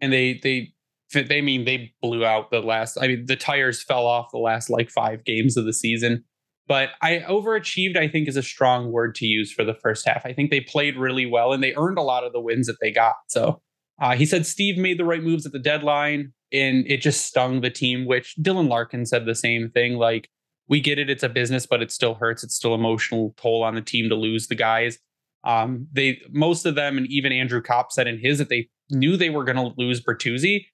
[0.00, 0.72] and they they
[1.12, 2.96] they mean they blew out the last.
[3.00, 6.24] I mean, the tires fell off the last like five games of the season.
[6.68, 7.96] But I overachieved.
[7.96, 10.24] I think is a strong word to use for the first half.
[10.24, 12.76] I think they played really well and they earned a lot of the wins that
[12.80, 13.14] they got.
[13.28, 13.60] So
[14.00, 17.60] uh, he said Steve made the right moves at the deadline, and it just stung
[17.60, 18.06] the team.
[18.06, 19.94] Which Dylan Larkin said the same thing.
[19.94, 20.28] Like
[20.68, 22.42] we get it, it's a business, but it still hurts.
[22.42, 24.98] It's still emotional toll on the team to lose the guys.
[25.44, 29.16] Um, they most of them, and even Andrew Copp said in his that they knew
[29.16, 30.64] they were going to lose Bertuzzi,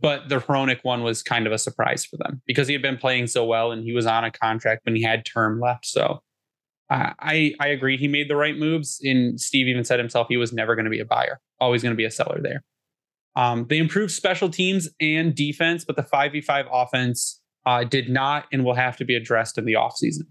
[0.00, 2.96] but the Hronek one was kind of a surprise for them because he had been
[2.96, 5.86] playing so well and he was on a contract when he had term left.
[5.86, 6.22] So
[6.90, 9.00] uh, I I agree he made the right moves.
[9.02, 11.92] And Steve even said himself he was never going to be a buyer, always going
[11.92, 12.64] to be a seller there.
[13.36, 18.64] Um, they improved special teams and defense, but the 5v5 offense uh, did not and
[18.64, 20.22] will have to be addressed in the offseason.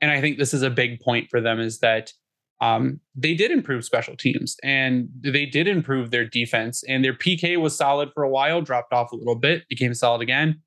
[0.00, 2.12] And I think this is a big point for them is that
[2.60, 7.60] um, they did improve special teams and they did improve their defense and their PK
[7.60, 10.60] was solid for a while, dropped off a little bit, became solid again.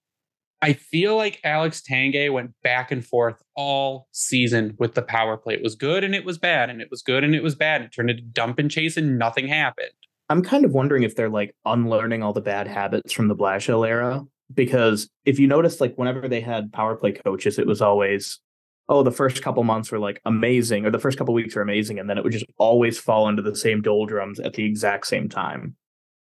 [0.62, 5.54] I feel like Alex Tanguay went back and forth all season with the power play.
[5.54, 7.82] It was good and it was bad, and it was good and it was bad.
[7.82, 9.91] It turned into dump and chase, and nothing happened.
[10.30, 13.88] I'm kind of wondering if they're like unlearning all the bad habits from the Blashill
[13.88, 14.23] era.
[14.54, 18.39] Because if you notice, like whenever they had power play coaches, it was always,
[18.89, 22.00] oh, the first couple months were like amazing, or the first couple weeks were amazing,
[22.00, 25.28] and then it would just always fall into the same doldrums at the exact same
[25.28, 25.76] time.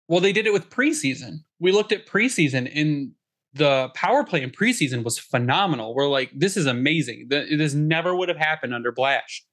[0.08, 1.38] Well, they did it with preseason.
[1.58, 3.12] We looked at preseason, and
[3.54, 5.94] the power play in preseason was phenomenal.
[5.94, 7.28] We're like, this is amazing.
[7.30, 9.44] This never would have happened under Blash.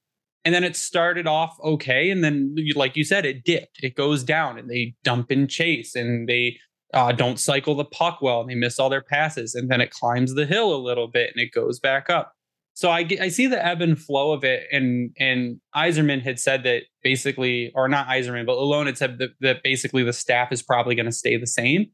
[0.43, 2.09] And then it started off okay.
[2.09, 3.83] And then, like you said, it dipped.
[3.83, 6.57] It goes down and they dump and chase and they
[6.95, 9.53] uh, don't cycle the puck well and they miss all their passes.
[9.53, 12.33] And then it climbs the hill a little bit and it goes back up.
[12.73, 14.63] So I, I see the ebb and flow of it.
[14.71, 19.31] And and Yzerman had said that basically, or not Yzerman, but Lalonde had said that,
[19.41, 21.87] that basically the staff is probably going to stay the same.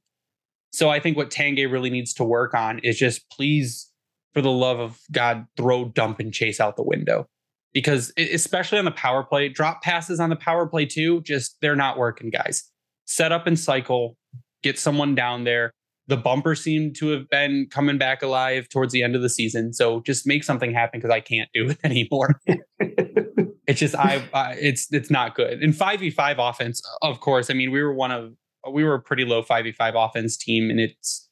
[0.72, 3.90] So I think what Tanguay really needs to work on is just please,
[4.34, 7.28] for the love of God, throw dump and chase out the window.
[7.74, 11.76] Because especially on the power play, drop passes on the power play too, just they're
[11.76, 12.64] not working, guys.
[13.06, 14.18] Set up and cycle,
[14.64, 15.72] get someone down there.
[16.08, 19.74] The bumper seemed to have been coming back alive towards the end of the season.
[19.74, 22.40] So just make something happen because I can't do it anymore.
[22.48, 24.24] it's just I,
[24.60, 25.62] it's it's not good.
[25.62, 28.34] In 5v5 offense, of course, I mean, we were one of
[28.72, 31.30] we were a pretty low 5v5 offense team and it's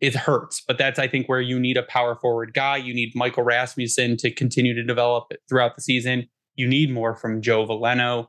[0.00, 3.12] it hurts but that's i think where you need a power forward guy you need
[3.16, 8.28] michael rasmussen to continue to develop throughout the season you need more from joe veleno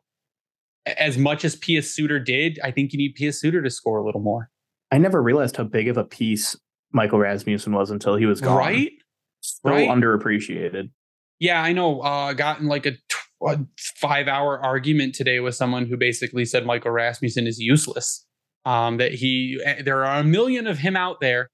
[0.98, 4.06] as much as Pius Suter did, I think you need Pius Suter to score a
[4.06, 4.50] little more.
[4.92, 6.56] I never realized how big of a piece
[6.92, 8.58] Michael Rasmussen was until he was gone.
[8.58, 8.92] Right?
[9.42, 9.88] So right?
[9.88, 10.90] underappreciated.
[11.40, 12.02] Yeah, I know.
[12.02, 12.94] Uh, gotten like a,
[13.46, 18.26] a five hour argument today with someone who basically said Michael Rasmussen is useless
[18.66, 21.50] um, that he eh, there are a million of him out there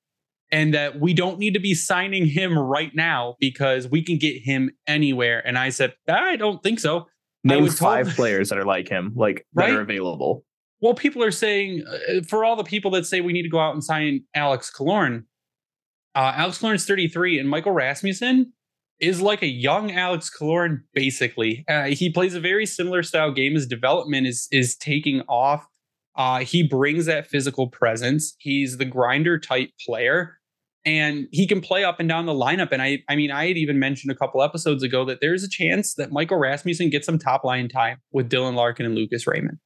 [0.51, 4.41] and that we don't need to be signing him right now because we can get
[4.41, 7.07] him anywhere and i said i don't think so
[7.43, 9.69] name five told, players that are like him like right?
[9.69, 10.43] that are available
[10.81, 13.59] well people are saying uh, for all the people that say we need to go
[13.59, 15.23] out and sign alex killorn
[16.15, 18.51] uh, alex killorn's 33 and michael rasmussen
[18.99, 23.53] is like a young alex killorn basically uh, he plays a very similar style game
[23.53, 25.67] his development is is taking off
[26.15, 28.35] uh, he brings that physical presence.
[28.39, 30.39] He's the grinder type player,
[30.85, 32.69] and he can play up and down the lineup.
[32.71, 35.49] And I, I mean, I had even mentioned a couple episodes ago that there's a
[35.49, 39.57] chance that Michael Rasmussen gets some top line time with Dylan Larkin and Lucas Raymond,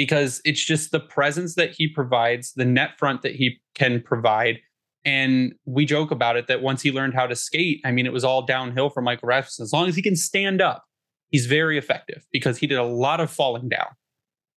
[0.00, 4.58] because it's just the presence that he provides, the net front that he can provide.
[5.04, 8.12] And we joke about it that once he learned how to skate, I mean, it
[8.12, 9.62] was all downhill for Michael Rasmussen.
[9.62, 10.84] As long as he can stand up,
[11.28, 13.88] he's very effective because he did a lot of falling down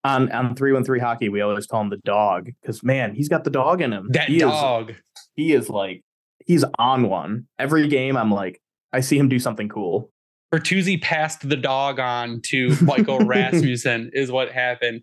[0.06, 3.28] on on three one three hockey, we always call him the dog because man, he's
[3.28, 4.08] got the dog in him.
[4.12, 4.96] That he dog, is,
[5.36, 6.04] he is like
[6.46, 8.16] he's on one every game.
[8.16, 8.62] I'm like,
[8.94, 10.10] I see him do something cool.
[10.54, 15.02] Bertuzzi passed the dog on to Michael Rasmussen is what happened.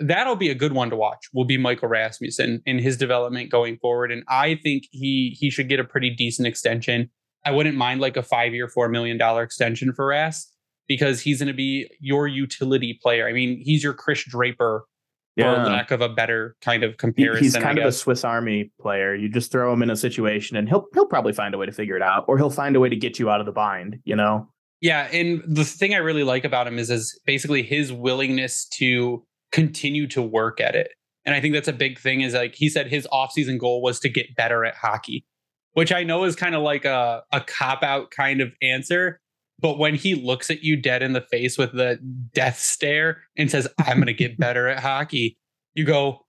[0.00, 1.28] That'll be a good one to watch.
[1.32, 5.68] Will be Michael Rasmussen in his development going forward, and I think he he should
[5.68, 7.10] get a pretty decent extension.
[7.44, 10.48] I wouldn't mind like a five year, four million dollar extension for Ras
[10.88, 13.26] because he's going to be your utility player.
[13.28, 14.84] I mean, he's your Chris Draper,
[15.36, 15.64] yeah.
[15.64, 17.42] for lack of a better kind of comparison.
[17.42, 19.14] He's kind of a Swiss Army player.
[19.14, 21.72] You just throw him in a situation, and he'll he'll probably find a way to
[21.72, 23.98] figure it out, or he'll find a way to get you out of the bind.
[24.04, 24.48] You know.
[24.80, 29.24] Yeah, and the thing I really like about him is is basically his willingness to
[29.52, 30.92] continue to work at it.
[31.24, 34.00] And I think that's a big thing is like he said his offseason goal was
[34.00, 35.24] to get better at hockey,
[35.74, 39.20] which I know is kind of like a, a cop out kind of answer.
[39.60, 41.98] But when he looks at you dead in the face with the
[42.34, 45.38] death stare and says, I'm going to get better at hockey,
[45.74, 46.26] you go,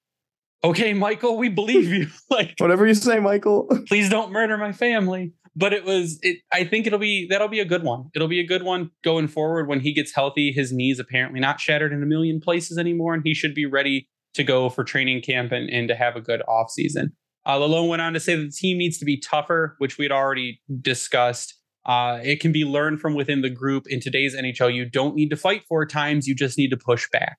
[0.63, 2.07] okay, Michael, we believe you.
[2.29, 3.67] like, whatever you say, Michael.
[3.87, 5.33] please don't murder my family.
[5.55, 8.09] But it was, it, I think it'll be, that'll be a good one.
[8.15, 10.51] It'll be a good one going forward when he gets healthy.
[10.51, 14.09] His knees apparently not shattered in a million places anymore, and he should be ready
[14.33, 17.13] to go for training camp and, and to have a good off season.
[17.45, 20.11] Uh, Lalonde went on to say that the team needs to be tougher, which we'd
[20.11, 21.59] already discussed.
[21.85, 23.85] Uh, it can be learned from within the group.
[23.87, 27.07] In today's NHL, you don't need to fight four times, you just need to push
[27.11, 27.37] back.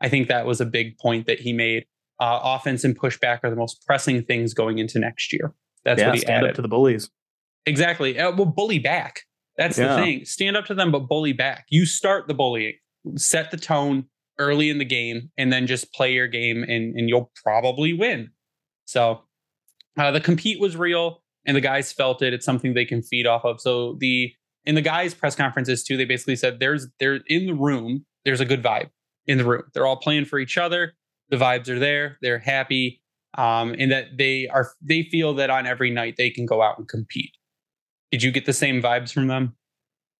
[0.00, 1.86] I think that was a big point that he made.
[2.20, 5.54] Uh, offense and pushback are the most pressing things going into next year.
[5.84, 6.50] That's yeah, what he stand added.
[6.50, 7.10] up to the bullies.
[7.66, 8.18] Exactly.
[8.18, 9.22] Uh, well, bully back.
[9.56, 9.96] That's yeah.
[9.96, 10.24] the thing.
[10.24, 11.66] Stand up to them, but bully back.
[11.70, 12.74] You start the bullying,
[13.16, 14.06] set the tone,
[14.38, 18.30] early in the game and then just play your game and, and you'll probably win.
[18.84, 19.22] So
[19.98, 22.32] uh, the compete was real and the guys felt it.
[22.32, 23.60] It's something they can feed off of.
[23.60, 24.32] So the
[24.66, 28.40] in the guys' press conferences too, they basically said there's they're in the room, there's
[28.40, 28.88] a good vibe
[29.26, 29.62] in the room.
[29.72, 30.94] They're all playing for each other.
[31.30, 32.18] The vibes are there.
[32.22, 33.00] They're happy.
[33.36, 36.78] Um, and that they are they feel that on every night they can go out
[36.78, 37.32] and compete.
[38.14, 39.56] Did you get the same vibes from them?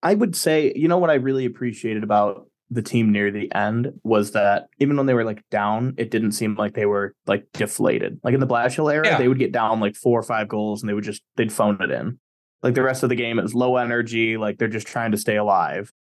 [0.03, 3.93] I would say, you know what I really appreciated about the team near the end
[4.03, 7.47] was that even when they were like down, it didn't seem like they were like
[7.53, 8.19] deflated.
[8.25, 9.17] Like in the Blashill era, yeah.
[9.17, 11.81] they would get down like four or five goals and they would just they'd phone
[11.81, 12.19] it in.
[12.65, 15.17] Like the rest of the game, it was low energy, like they're just trying to
[15.17, 15.93] stay alive.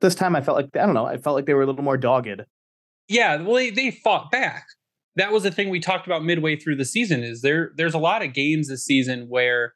[0.00, 1.84] This time I felt like I don't know, I felt like they were a little
[1.84, 2.42] more dogged.
[3.06, 4.66] Yeah, well they, they fought back.
[5.14, 7.98] That was the thing we talked about midway through the season is there there's a
[7.98, 9.74] lot of games this season where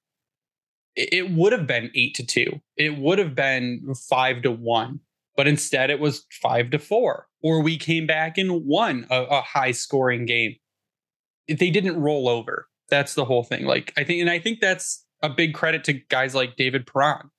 [0.95, 2.61] it would have been eight to two.
[2.77, 5.01] It would have been five to one
[5.37, 9.41] but instead it was five to four, or we came back and won a, a
[9.41, 10.57] high scoring game.
[11.49, 12.69] They didn't roll over.
[12.91, 13.65] That's the whole thing.
[13.65, 17.31] Like I think, and I think that's a big credit to guys like David Perron,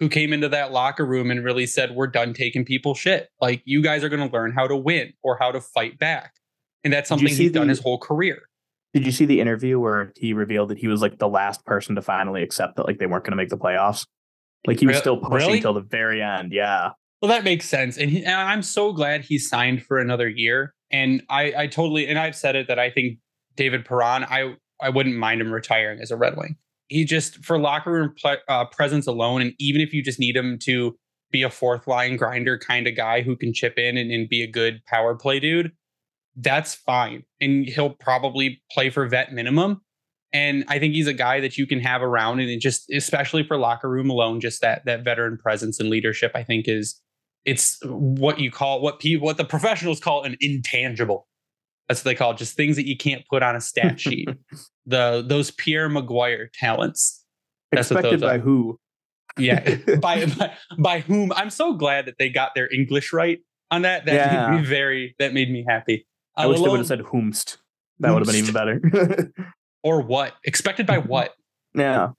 [0.00, 3.28] who came into that locker room and really said, "We're done taking people shit.
[3.40, 6.34] Like you guys are going to learn how to win or how to fight back."
[6.84, 8.47] And that's something he's the, done his whole career.
[8.98, 11.94] Did you see the interview where he revealed that he was like the last person
[11.94, 14.06] to finally accept that like they weren't going to make the playoffs?
[14.66, 15.60] Like he was still pushing really?
[15.60, 16.52] till the very end.
[16.52, 16.90] Yeah.
[17.22, 20.74] Well, that makes sense, and, he, and, I'm so glad he signed for another year.
[20.90, 23.18] And I, I totally, and I've said it that I think
[23.54, 26.56] David Perron, I, I wouldn't mind him retiring as a Red Wing.
[26.88, 30.36] He just for locker room ple- uh, presence alone, and even if you just need
[30.36, 30.96] him to
[31.30, 34.42] be a fourth line grinder kind of guy who can chip in and, and be
[34.42, 35.70] a good power play dude,
[36.38, 37.24] that's fine.
[37.40, 39.82] And he'll probably play for vet minimum.
[40.32, 43.56] And I think he's a guy that you can have around, and just especially for
[43.56, 47.00] locker room alone, just that that veteran presence and leadership, I think is
[47.46, 51.26] it's what you call what people what the professionals call an intangible.
[51.88, 54.28] That's what they call it, just things that you can't put on a stat sheet.
[54.84, 57.24] the those Pierre McGuire talents.
[57.72, 58.38] That's Expected by are.
[58.38, 58.78] who?
[59.38, 61.32] Yeah, by, by, by whom?
[61.32, 63.38] I'm so glad that they got their English right
[63.70, 64.04] on that.
[64.04, 64.50] That yeah.
[64.50, 65.14] made me very.
[65.18, 66.06] That made me happy.
[66.38, 67.58] I wish they would have said whomst.
[68.00, 69.32] That would have been even better.
[69.82, 70.34] or what?
[70.44, 71.34] Expected by what?
[71.74, 72.10] Yeah.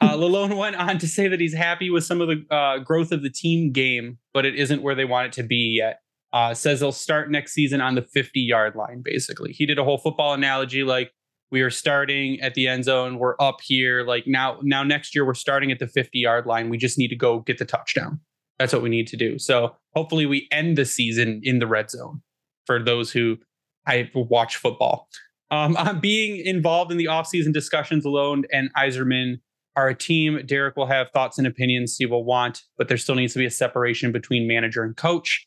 [0.00, 3.12] Uh, Lalonde went on to say that he's happy with some of the uh, growth
[3.12, 6.00] of the team game, but it isn't where they want it to be yet.
[6.32, 9.52] Uh, says they'll start next season on the 50 yard line, basically.
[9.52, 11.12] He did a whole football analogy like
[11.50, 14.04] we are starting at the end zone, we're up here.
[14.04, 16.68] Like now, now next year, we're starting at the 50 yard line.
[16.68, 18.20] We just need to go get the touchdown.
[18.58, 19.38] That's what we need to do.
[19.38, 22.22] So hopefully, we end the season in the red zone
[22.66, 23.38] for those who
[23.86, 25.08] I watch football.
[25.50, 29.40] Um, I'm being involved in the offseason discussions alone, and Yzerman
[29.76, 30.40] are a team.
[30.46, 33.46] Derek will have thoughts and opinions he will want, but there still needs to be
[33.46, 35.46] a separation between manager and coach,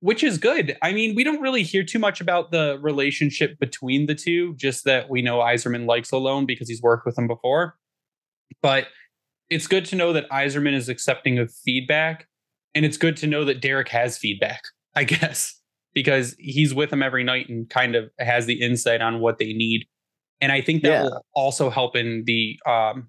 [0.00, 0.76] which is good.
[0.82, 4.84] I mean, we don't really hear too much about the relationship between the two, just
[4.84, 7.76] that we know Yzerman likes Lalonde because he's worked with him before.
[8.60, 8.88] But
[9.50, 12.26] it's good to know that Yzerman is accepting of feedback.
[12.74, 14.62] And it's good to know that Derek has feedback,
[14.94, 15.57] I guess,
[15.94, 19.52] because he's with them every night and kind of has the insight on what they
[19.52, 19.86] need.
[20.40, 21.02] And I think that yeah.
[21.04, 23.08] will also help in the um,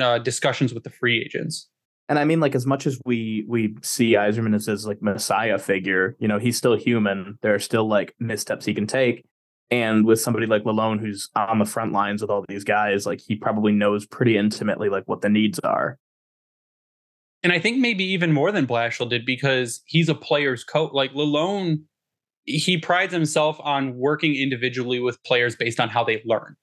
[0.00, 1.68] uh, discussions with the free agents.
[2.08, 5.58] And I mean, like as much as we we see Yzerman as his like messiah
[5.58, 7.38] figure, you know, he's still human.
[7.42, 9.24] There are still like missteps he can take.
[9.70, 13.20] And with somebody like Lalonde, who's on the front lines with all these guys, like
[13.26, 15.98] he probably knows pretty intimately like what the needs are.
[17.42, 20.92] And I think maybe even more than Blashill did because he's a player's coach.
[20.92, 21.80] Like Lalonde,
[22.44, 26.56] he prides himself on working individually with players based on how they learn.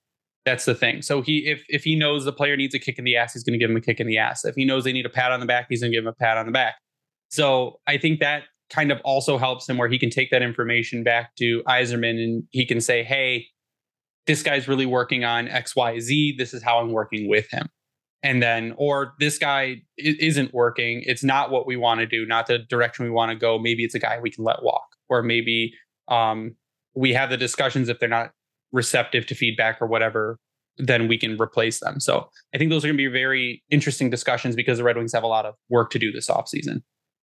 [0.46, 1.02] That's the thing.
[1.02, 3.44] So he if if he knows the player needs a kick in the ass, he's
[3.44, 4.46] going to give him a kick in the ass.
[4.46, 6.10] If he knows they need a pat on the back, he's going to give him
[6.10, 6.76] a pat on the back.
[7.30, 11.04] So I think that kind of also helps him where he can take that information
[11.04, 13.48] back to Yzerman and he can say, "Hey,
[14.28, 16.36] this guy's really working on X, Y, Z.
[16.38, 17.68] This is how I'm working with him."
[18.22, 21.04] And then, or this guy isn't working.
[21.06, 23.58] It's not what we want to do, not the direction we want to go.
[23.58, 24.79] Maybe it's a guy we can let walk,
[25.10, 25.74] or maybe
[26.08, 26.56] um,
[26.96, 28.32] we have the discussions if they're not
[28.72, 30.38] receptive to feedback or whatever,
[30.78, 32.00] then we can replace them.
[32.00, 35.14] So I think those are going to be very interesting discussions because the Red Wings
[35.14, 36.82] have a lot of work to do this offseason.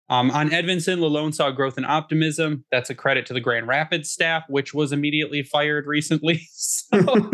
[0.09, 2.64] Um, on Edvinsson, Lalonde saw growth and optimism.
[2.70, 6.49] That's a credit to the Grand Rapids staff, which was immediately fired recently.
[6.89, 7.03] So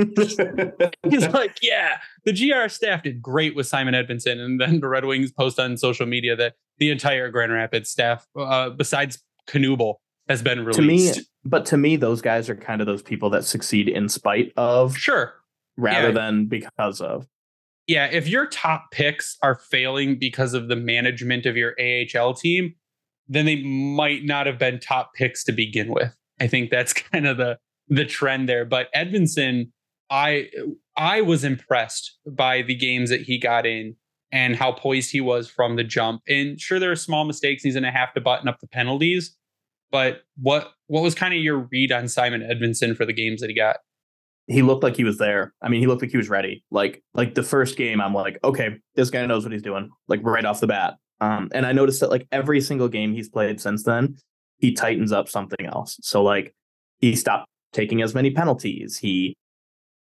[1.10, 4.40] he's like, yeah, the GR staff did great with Simon Edvinsson.
[4.40, 8.26] And then the Red Wings post on social media that the entire Grand Rapids staff,
[8.34, 9.96] uh, besides Knuble,
[10.32, 11.14] has been released.
[11.14, 14.08] To me, but to me, those guys are kind of those people that succeed in
[14.08, 15.34] spite of, sure,
[15.76, 16.14] rather yeah.
[16.14, 17.26] than because of.
[17.86, 22.74] Yeah, if your top picks are failing because of the management of your AHL team,
[23.28, 26.14] then they might not have been top picks to begin with.
[26.40, 27.58] I think that's kind of the
[27.88, 28.64] the trend there.
[28.64, 29.70] But Edvinsson,
[30.10, 30.48] I
[30.96, 33.96] I was impressed by the games that he got in
[34.30, 36.22] and how poised he was from the jump.
[36.26, 37.62] And sure, there are small mistakes.
[37.62, 39.36] He's going to have to button up the penalties.
[39.92, 43.50] But what what was kind of your read on Simon Edvinsson for the games that
[43.50, 43.76] he got?
[44.48, 45.54] He looked like he was there.
[45.62, 46.64] I mean, he looked like he was ready.
[46.70, 49.90] Like like the first game, I'm like, okay, this guy knows what he's doing.
[50.08, 50.94] Like right off the bat.
[51.20, 54.16] Um, and I noticed that like every single game he's played since then,
[54.58, 55.98] he tightens up something else.
[56.00, 56.54] So like
[56.98, 58.98] he stopped taking as many penalties.
[58.98, 59.36] He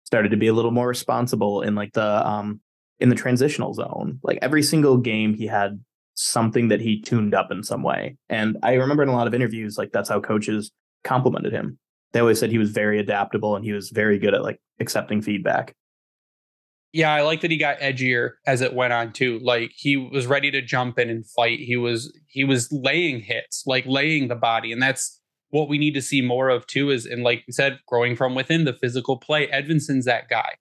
[0.05, 2.61] started to be a little more responsible in like the um
[2.99, 4.19] in the transitional zone.
[4.25, 5.81] Like every single game he had
[6.19, 8.17] something that he tuned up in some way.
[8.29, 10.73] And I remember in a lot of interviews like that's how coaches
[11.05, 11.79] complimented him.
[12.13, 15.23] They always said he was very adaptable and he was very good at like accepting
[15.23, 15.77] feedback.
[16.93, 19.39] Yeah, I like that he got edgier as it went on too.
[19.43, 21.61] Like he was ready to jump in and fight.
[21.61, 25.95] He was he was laying hits, like laying the body, and that's what we need
[25.95, 26.91] to see more of too.
[26.91, 29.47] Is and like you said, growing from within the physical play.
[29.49, 30.55] Edvinsson's that guy.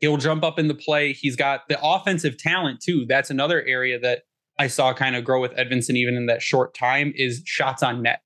[0.00, 1.12] He'll jump up in the play.
[1.12, 3.04] He's got the offensive talent too.
[3.06, 4.22] That's another area that
[4.58, 8.02] I saw kind of grow with Edvinsson even in that short time is shots on
[8.02, 8.20] net.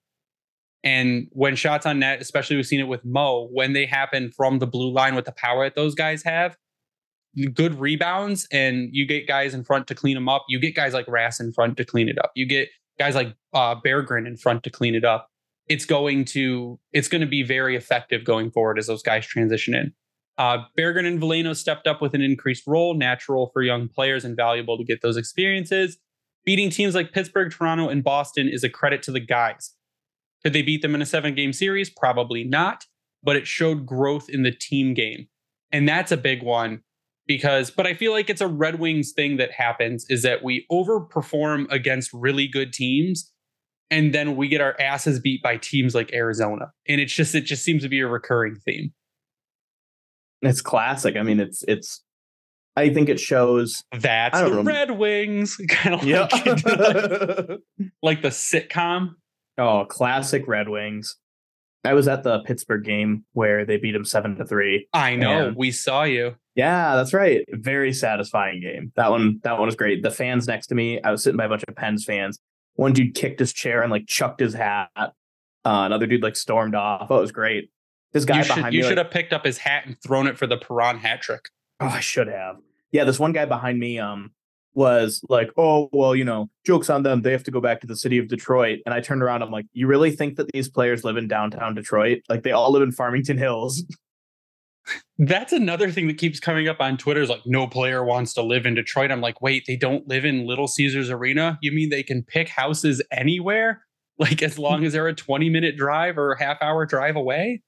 [0.85, 4.59] And when shots on net, especially we've seen it with Mo, when they happen from
[4.59, 6.57] the blue line with the power that those guys have,
[7.55, 10.45] good rebounds and you get guys in front to clean them up.
[10.49, 12.33] You get guys like Rass in front to clean it up.
[12.35, 12.69] You get
[12.99, 15.29] guys like uh, Berggren in front to clean it up.
[15.69, 19.75] It's going to it's going to be very effective going forward as those guys transition
[19.75, 19.93] in.
[20.37, 24.37] Uh, Berggren and Veleno stepped up with an increased role, natural for young players and
[24.37, 25.99] valuable to get those experiences.
[26.45, 29.75] Beating teams like Pittsburgh, Toronto, and Boston is a credit to the guys.
[30.43, 31.89] Could they beat them in a seven game series?
[31.89, 32.87] Probably not,
[33.23, 35.29] but it showed growth in the team game.
[35.71, 36.83] And that's a big one
[37.27, 40.67] because but I feel like it's a Red Wings thing that happens is that we
[40.71, 43.33] overperform against really good teams
[43.91, 46.73] and then we get our asses beat by teams like Arizona.
[46.89, 48.93] And it's just it just seems to be a recurring theme.
[50.41, 51.17] It's classic.
[51.17, 52.03] I mean, it's it's
[52.77, 54.63] I think it shows that's the.
[54.63, 56.33] Red Wings, kind of like,
[58.03, 59.11] like the sitcom.
[59.59, 61.17] Oh, classic Red Wings.
[61.85, 64.89] I was at the Pittsburgh game where they beat them seven to three.
[64.93, 65.53] I know.
[65.57, 66.37] We saw you.
[66.55, 67.45] Yeah, that's right.
[67.51, 68.93] Very satisfying game.
[68.97, 70.03] That one, that one was great.
[70.03, 72.39] The fans next to me, I was sitting by a bunch of Pens fans.
[72.75, 74.91] One dude kicked his chair and like chucked his hat.
[74.97, 75.11] Uh,
[75.65, 77.09] another dude like stormed off.
[77.11, 77.71] Oh, it was great.
[78.13, 79.97] This guy you should, behind you me, should like, have picked up his hat and
[80.03, 81.49] thrown it for the Perron hat trick.
[81.83, 82.57] Oh, I should have.
[82.91, 84.33] Yeah, this one guy behind me, um,
[84.75, 87.23] was like, oh, well, you know, jokes on them.
[87.23, 88.81] They have to go back to the city of Detroit.
[88.87, 89.43] And I turned around.
[89.43, 92.21] I'm like, you really think that these players live in downtown Detroit?
[92.29, 93.85] Like they all live in Farmington Hills.
[95.19, 98.43] That's another thing that keeps coming up on Twitter is like, no player wants to
[98.43, 99.13] live in Detroit.
[99.13, 101.59] I'm like, wait, they don't live in Little Caesars Arena?
[101.63, 103.85] You mean they can pick houses anywhere?
[104.19, 107.63] Like as long as they're a 20 minute drive or half hour drive away?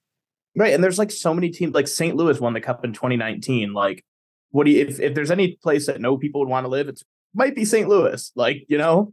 [0.57, 0.73] Right.
[0.73, 2.17] And there's like so many teams, like St.
[2.17, 3.73] Louis won the cup in 2019.
[3.73, 4.05] Like,
[4.51, 6.89] what do you, if, if there's any place that no people would want to live,
[6.89, 7.03] it
[7.35, 7.89] might be St.
[7.89, 8.31] Louis.
[8.37, 9.13] Like, you know?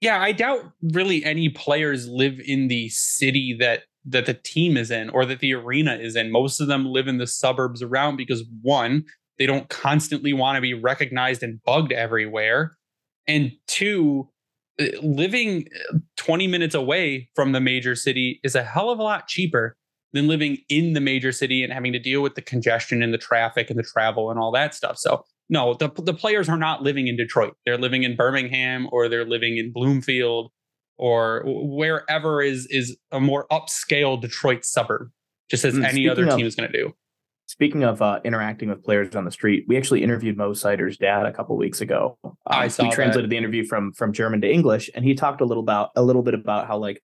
[0.00, 4.90] Yeah, I doubt really any players live in the city that that the team is
[4.90, 6.32] in or that the arena is in.
[6.32, 9.04] Most of them live in the suburbs around because one,
[9.38, 12.76] they don't constantly want to be recognized and bugged everywhere.
[13.28, 14.28] And two,
[14.80, 19.02] uh, living uh, 20 minutes away from the major city is a hell of a
[19.02, 19.76] lot cheaper
[20.12, 23.18] than living in the major city and having to deal with the congestion and the
[23.18, 24.98] traffic and the travel and all that stuff.
[24.98, 27.54] So, no, the, the players are not living in Detroit.
[27.64, 30.50] They're living in Birmingham or they're living in Bloomfield
[30.98, 35.10] or wherever is is a more upscale Detroit suburb,
[35.50, 36.92] just as mm, any other of, team is going to do.
[37.46, 41.26] Speaking of uh, interacting with players on the street, we actually interviewed Mo Seider's dad
[41.26, 42.16] a couple weeks ago.
[42.24, 43.30] Um, I saw we translated that.
[43.30, 46.22] the interview from from German to English, and he talked a little about a little
[46.22, 47.02] bit about how like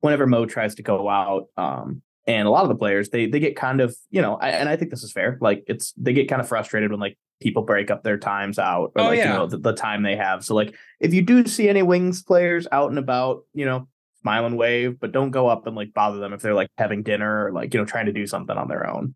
[0.00, 3.38] whenever Mo tries to go out, um, and a lot of the players they they
[3.38, 6.12] get kind of you know I, and i think this is fair like it's they
[6.12, 9.18] get kind of frustrated when like people break up their times out or oh, like
[9.18, 9.32] yeah.
[9.32, 12.22] you know the, the, time they have so like if you do see any wings
[12.22, 13.86] players out and about you know
[14.24, 17.02] smile and wave but don't go up and like bother them if they're like having
[17.02, 19.14] dinner or like you know trying to do something on their own.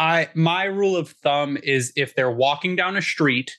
[0.00, 3.56] I my rule of thumb is if they're walking down a street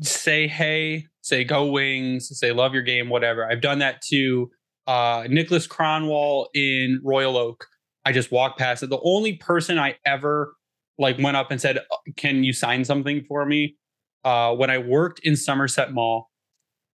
[0.00, 3.44] say hey say go wings say love your game whatever.
[3.44, 4.48] I've done that to
[4.86, 7.66] uh niklas kronwall in royal oak
[8.04, 8.90] I just walked past it.
[8.90, 10.54] The only person I ever
[10.98, 13.76] like went up and said, uh, "Can you sign something for me?"
[14.24, 16.30] Uh, when I worked in Somerset Mall,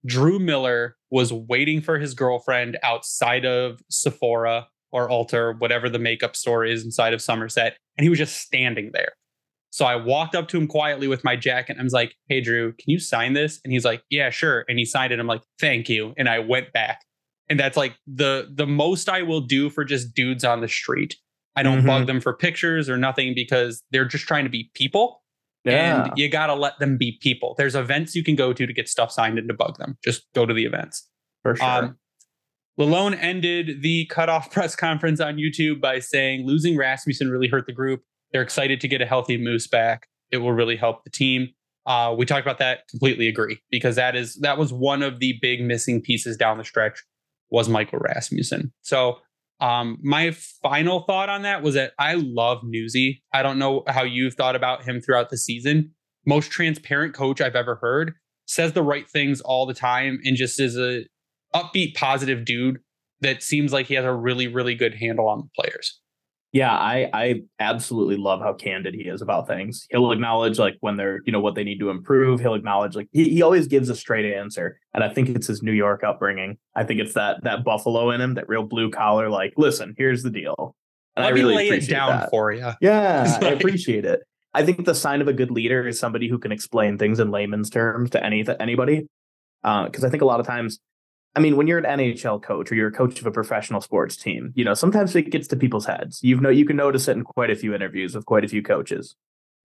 [0.07, 6.37] Drew Miller was waiting for his girlfriend outside of Sephora or Ulta, whatever the makeup
[6.37, 9.13] store is inside of Somerset, and he was just standing there.
[9.71, 11.77] So I walked up to him quietly with my jacket.
[11.79, 14.79] I was like, "Hey, Drew, can you sign this?" And he's like, "Yeah, sure." And
[14.79, 15.19] he signed it.
[15.21, 17.03] I'm like, "Thank you." And I went back.
[17.51, 21.17] And that's like the the most I will do for just dudes on the street.
[21.57, 21.87] I don't mm-hmm.
[21.87, 25.23] bug them for pictures or nothing because they're just trying to be people.
[25.65, 26.05] Yeah.
[26.05, 27.55] And you got to let them be people.
[27.59, 29.99] There's events you can go to to get stuff signed and to bug them.
[30.05, 31.09] Just go to the events.
[31.43, 31.67] For sure.
[31.67, 31.99] Um,
[32.79, 37.73] Lalonde ended the cutoff press conference on YouTube by saying losing Rasmussen really hurt the
[37.73, 38.03] group.
[38.33, 40.07] They're excited to get a healthy Moose back.
[40.31, 41.49] It will really help the team.
[41.87, 42.87] Uh, we talked about that.
[42.89, 46.65] Completely agree because that is that was one of the big missing pieces down the
[46.65, 47.03] stretch
[47.51, 48.73] was Michael Rasmussen.
[48.83, 49.19] So
[49.61, 50.31] um, my
[50.63, 53.23] final thought on that was that I love Newsy.
[53.33, 55.93] I don't know how you've thought about him throughout the season.
[56.27, 58.15] Most transparent coach I've ever heard
[58.47, 61.05] says the right things all the time and just is a
[61.55, 62.79] upbeat, positive dude
[63.21, 66.01] that seems like he has a really, really good handle on the players.
[66.53, 69.87] Yeah, I I absolutely love how candid he is about things.
[69.91, 72.41] He'll acknowledge like when they're, you know, what they need to improve.
[72.41, 74.81] He'll acknowledge like he, he always gives a straight answer.
[74.95, 76.57] And I think it's his New York upbringing.
[76.75, 80.23] I think it's that that buffalo in him, that real blue collar, like, listen, here's
[80.23, 80.75] the deal.
[81.17, 82.31] And Let I really lay it down that.
[82.31, 82.71] for you.
[82.81, 84.21] Yeah, I appreciate it.
[84.55, 87.31] I think the sign of a good leader is somebody who can explain things in
[87.31, 89.07] layman's terms to any anybody.
[89.63, 90.79] Because uh, I think a lot of times
[91.35, 94.17] I mean, when you're an NHL coach or you're a coach of a professional sports
[94.17, 96.21] team, you know, sometimes it gets to people's heads.
[96.23, 98.63] You know, you can notice it in quite a few interviews with quite a few
[98.63, 99.15] coaches.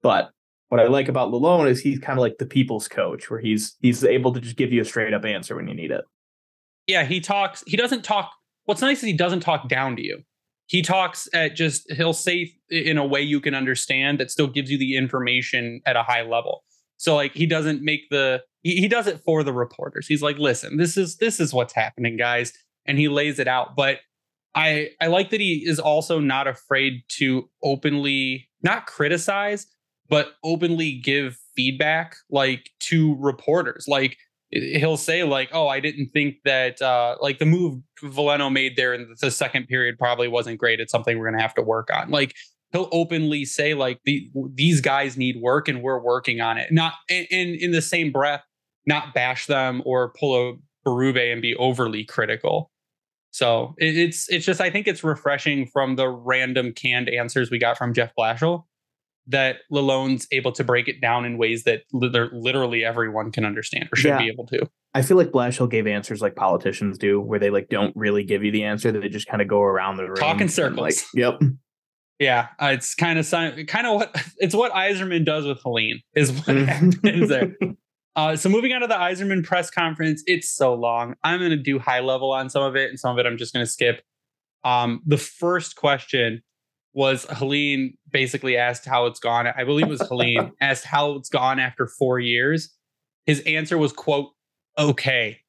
[0.01, 0.32] But
[0.70, 3.76] what I like about Lalonde is he's kind of like the people's coach, where he's
[3.82, 6.03] he's able to just give you a straight up answer when you need it.
[6.88, 7.64] Yeah, he talks.
[7.66, 8.32] He doesn't talk.
[8.66, 10.24] What's nice is he doesn't talk down to you.
[10.68, 14.72] He talks at just he'll say in a way you can understand that still gives
[14.72, 16.64] you the information at a high level.
[16.97, 20.07] So like he doesn't make the he, he does it for the reporters.
[20.07, 22.53] He's like, listen, this is this is what's happening, guys,
[22.86, 23.76] and he lays it out.
[23.76, 23.99] But
[24.55, 29.68] I I like that he is also not afraid to openly not criticize,
[30.09, 33.86] but openly give feedback like to reporters.
[33.88, 34.18] Like
[34.51, 38.93] he'll say like, "Oh, I didn't think that uh, like the move Veleno made there
[38.93, 40.80] in the second period probably wasn't great.
[40.80, 42.36] It's something we're gonna have to work on." Like
[42.72, 46.72] he'll openly say like the, these guys need work and we're working on it.
[46.72, 48.43] Not and in the same breath,
[48.86, 50.53] not bash them or pull a
[50.86, 52.71] Berube and be overly critical.
[53.31, 57.57] So it, it's it's just I think it's refreshing from the random canned answers we
[57.57, 58.65] got from Jeff Blashill
[59.27, 63.88] that Lalonde's able to break it down in ways that li- literally everyone can understand
[63.91, 64.17] or should yeah.
[64.17, 64.69] be able to.
[64.93, 68.43] I feel like Blashill gave answers like politicians do, where they like don't really give
[68.43, 70.77] you the answer; they just kind of go around the room, talking circles.
[70.77, 71.39] Like, yep.
[72.19, 73.27] Yeah, uh, it's kind of
[73.67, 76.65] kind of what it's what Yzerman does with Helene is what mm-hmm.
[76.65, 77.55] happens there.
[78.16, 81.16] Uh, so moving on to the Yzerman press conference, it's so long.
[81.24, 83.38] I'm going to do high level on some of it, and some of it I'm
[83.38, 84.03] just going to skip.
[84.64, 86.41] Um, the first question
[86.93, 89.47] was Helene basically asked how it's gone.
[89.47, 92.70] I believe it was Helene asked how it's gone after four years.
[93.26, 94.30] His answer was quote
[94.78, 95.39] okay.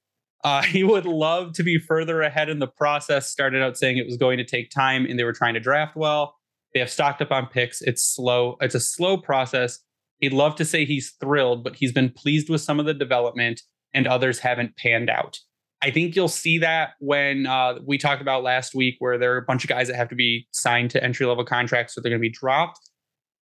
[0.43, 3.31] Uh, he would love to be further ahead in the process.
[3.31, 5.97] Started out saying it was going to take time, and they were trying to draft
[5.97, 6.37] well.
[6.73, 7.83] They have stocked up on picks.
[7.83, 8.57] It's slow.
[8.61, 9.81] It's a slow process
[10.25, 13.61] He'd love to say he's thrilled, but he's been pleased with some of the development
[13.93, 15.39] and others haven't panned out.
[15.83, 19.37] I think you'll see that when uh, we talked about last week, where there are
[19.37, 22.09] a bunch of guys that have to be signed to entry level contracts, so they're
[22.09, 22.81] going to be dropped.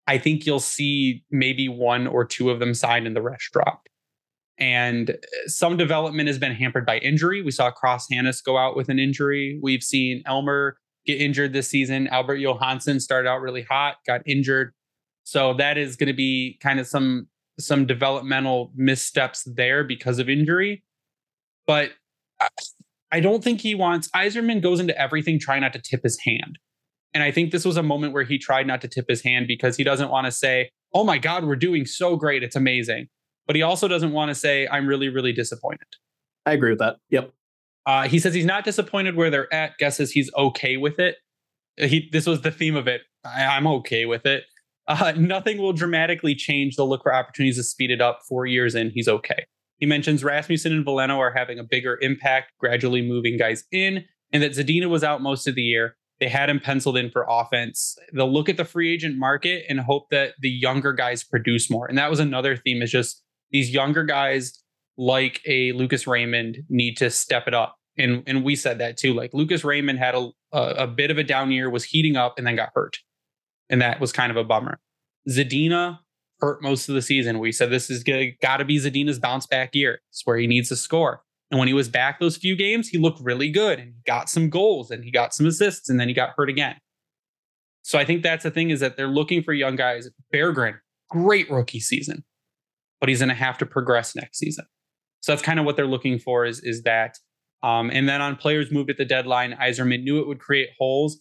[0.06, 3.90] I think you'll see maybe one or two of them signed and the rest dropped.
[4.56, 5.18] And
[5.48, 7.42] some development has been hampered by injury.
[7.42, 9.60] We saw Cross Hanas go out with an injury.
[9.62, 12.08] We've seen Elmer get injured this season.
[12.08, 14.72] Albert Johansson started out really hot, got injured.
[15.24, 20.28] So that is going to be kind of some some developmental missteps there because of
[20.28, 20.82] injury.
[21.66, 21.90] But
[23.12, 26.58] I don't think he wants Yzerman goes into everything trying not to tip his hand.
[27.12, 29.46] And I think this was a moment where he tried not to tip his hand
[29.48, 33.08] because he doesn't want to say, "Oh my god, we're doing so great, it's amazing."
[33.46, 35.88] But he also doesn't want to say, "I'm really really disappointed."
[36.46, 36.96] I agree with that.
[37.10, 37.32] Yep.
[37.84, 39.76] Uh, he says he's not disappointed where they're at.
[39.78, 41.16] Guesses he's okay with it.
[41.76, 43.02] He this was the theme of it.
[43.24, 44.44] I, I'm okay with it.
[44.90, 46.74] Uh, nothing will dramatically change.
[46.74, 48.22] They'll look for opportunities to speed it up.
[48.28, 49.46] Four years in, he's okay.
[49.78, 54.42] He mentions Rasmussen and Veleno are having a bigger impact, gradually moving guys in, and
[54.42, 55.94] that Zadina was out most of the year.
[56.18, 57.96] They had him penciled in for offense.
[58.12, 61.86] They'll look at the free agent market and hope that the younger guys produce more.
[61.86, 63.22] And that was another theme is just
[63.52, 64.60] these younger guys
[64.98, 67.76] like a Lucas Raymond need to step it up.
[67.96, 69.14] And and we said that too.
[69.14, 72.34] Like Lucas Raymond had a, a, a bit of a down year, was heating up,
[72.38, 72.98] and then got hurt
[73.70, 74.78] and that was kind of a bummer.
[75.28, 76.00] Zadina
[76.40, 77.38] hurt most of the season.
[77.38, 78.04] We said this is
[78.42, 80.00] got to be Zadina's bounce back year.
[80.10, 81.22] It's where he needs to score.
[81.50, 84.50] And when he was back those few games, he looked really good and got some
[84.50, 86.76] goals and he got some assists and then he got hurt again.
[87.82, 90.08] So I think that's the thing is that they're looking for young guys.
[90.32, 90.74] Berggren,
[91.08, 92.24] great rookie season,
[93.00, 94.66] but he's going to have to progress next season.
[95.20, 97.18] So that's kind of what they're looking for is, is that
[97.62, 101.20] Um, and then on players moved at the deadline, Yzerman knew it would create holes.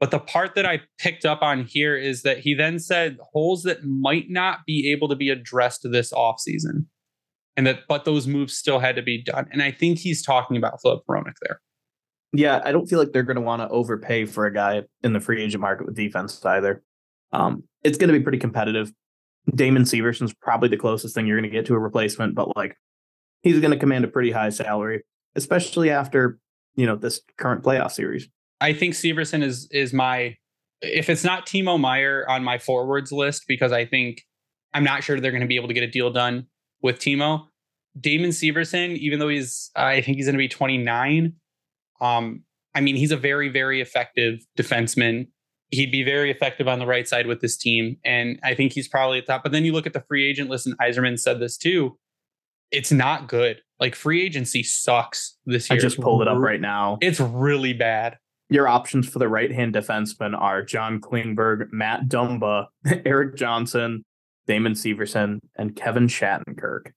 [0.00, 3.64] But the part that I picked up on here is that he then said holes
[3.64, 6.86] that might not be able to be addressed this offseason.
[7.56, 9.48] And that, but those moves still had to be done.
[9.50, 11.60] And I think he's talking about Filip Hronek there.
[12.32, 15.12] Yeah, I don't feel like they're going to want to overpay for a guy in
[15.14, 16.84] the free agent market with defense either.
[17.32, 18.92] Um, it's going to be pretty competitive.
[19.54, 22.76] Damon Severson's probably the closest thing you're going to get to a replacement, but like
[23.42, 25.02] he's going to command a pretty high salary,
[25.34, 26.38] especially after
[26.76, 28.28] you know this current playoff series.
[28.60, 30.36] I think Severson is is my
[30.80, 34.22] if it's not Timo Meier on my forwards list because I think
[34.74, 36.46] I'm not sure they're going to be able to get a deal done
[36.82, 37.46] with Timo.
[37.98, 41.34] Damon Severson, even though he's I think he's going to be 29.
[42.00, 42.44] Um,
[42.74, 45.28] I mean, he's a very very effective defenseman.
[45.70, 48.88] He'd be very effective on the right side with this team, and I think he's
[48.88, 49.42] probably at top.
[49.42, 51.98] But then you look at the free agent list, and Yzerman said this too.
[52.70, 53.60] It's not good.
[53.80, 55.78] Like free agency sucks this year.
[55.78, 56.98] I just pulled it up right now.
[57.00, 58.18] It's really bad.
[58.50, 62.68] Your options for the right hand defenseman are John Klingberg, Matt Dumba,
[63.04, 64.04] Erik Johnson,
[64.46, 66.92] Damon Severson, and Kevin Shattenkirk.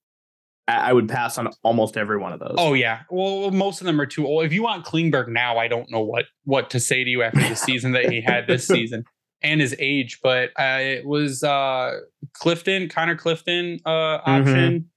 [0.68, 2.54] I would pass on almost every one of those.
[2.56, 3.00] Oh yeah.
[3.10, 4.44] Well, most of them are too old.
[4.44, 7.40] If you want Klingberg now, I don't know what what to say to you after
[7.40, 9.04] the season that he had this season
[9.42, 10.20] and his age.
[10.22, 11.98] But uh, it was uh,
[12.34, 14.88] Clifton, Connor Clifton uh, option.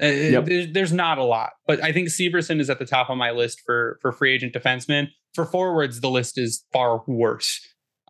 [0.00, 0.26] Mm-hmm.
[0.26, 0.44] Uh, yep.
[0.46, 3.30] there's, there's, not a lot, but I think Severson is at the top of my
[3.30, 5.08] list for for free agent defensemen.
[5.34, 7.60] For forwards, the list is far worse.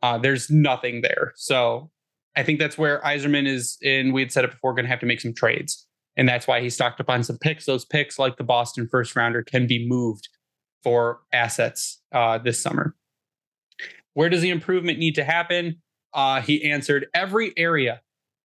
[0.03, 1.33] Uh, there's nothing there.
[1.37, 1.91] So
[2.37, 5.01] I think that's where Yzerman is, and we had said it before, going to have
[5.01, 5.87] to make some trades.
[6.17, 7.65] And that's why he stocked up on some picks.
[7.65, 10.29] Those picks, like the Boston first rounder, can be moved
[10.83, 12.95] for assets uh, this summer.
[14.15, 15.81] Where does the improvement need to happen?
[16.13, 18.03] Uh, he answered every area.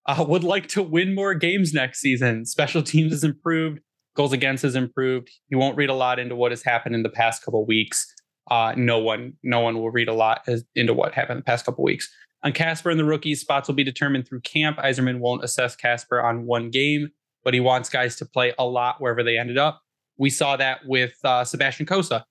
[0.07, 2.45] Uh, would like to win more games next season.
[2.45, 3.81] Special teams has improved.
[4.17, 5.31] Goals against has improved.
[5.49, 8.07] You won't read a lot into what has happened in the past couple weeks.
[8.51, 11.65] Uh, no one, no one will read a lot as, into what happened the past
[11.65, 12.09] couple weeks.
[12.43, 14.77] On Kasper and the rookies, spots will be determined through camp.
[14.77, 17.09] Yzerman won't assess Kasper on one game
[17.45, 19.83] but he wants guys to play a lot wherever they ended up.
[20.17, 22.25] We saw that with uh, Sebastian Cossa.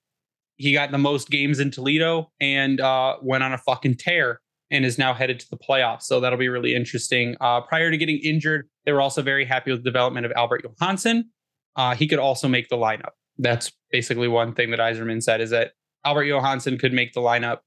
[0.56, 4.40] He got the most games in Toledo and uh, went on a fucking tear
[4.70, 6.02] and is now headed to the playoffs.
[6.02, 7.36] So that'll be really interesting.
[7.40, 10.64] Uh, prior to getting injured, they were also very happy with the development of Albert
[10.64, 11.30] Johansson.
[11.76, 13.12] Uh, he could also make the lineup.
[13.38, 15.72] That's basically one thing that Yzerman said is that
[16.04, 17.58] Albert Johansson could make the lineup.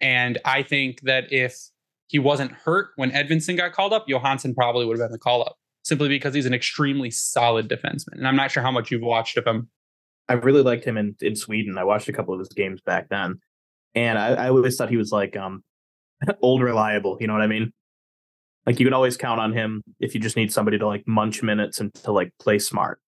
[0.00, 1.56] And I think that if
[2.06, 5.42] he wasn't hurt when Edvinsson got called up, Johansson probably would have been the call
[5.42, 8.14] up simply because he's an extremely solid defenseman.
[8.14, 9.68] And I'm not sure how much you've watched of him.
[10.28, 11.76] I really liked him in, in Sweden.
[11.78, 13.40] I watched a couple of his games back then.
[13.94, 15.62] And I, I always thought he was like um
[16.42, 17.72] old reliable, you know what I mean?
[18.66, 21.42] Like you can always count on him if you just need somebody to like munch
[21.42, 23.00] minutes and to like play smart.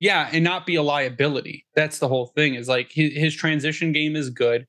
[0.00, 1.66] Yeah, and not be a liability.
[1.76, 2.54] That's the whole thing.
[2.54, 4.66] Is like his, his transition game is good,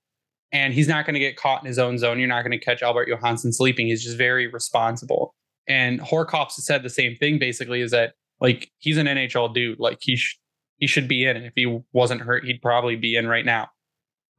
[0.52, 2.20] and he's not going to get caught in his own zone.
[2.20, 3.88] You're not going to catch Albert Johansson sleeping.
[3.88, 5.34] He's just very responsible.
[5.68, 9.80] And Horcoffs said the same thing basically is that like he's an NHL dude.
[9.80, 10.38] Like he sh-
[10.78, 11.38] he should be in.
[11.38, 13.70] And if he wasn't hurt, he'd probably be in right now.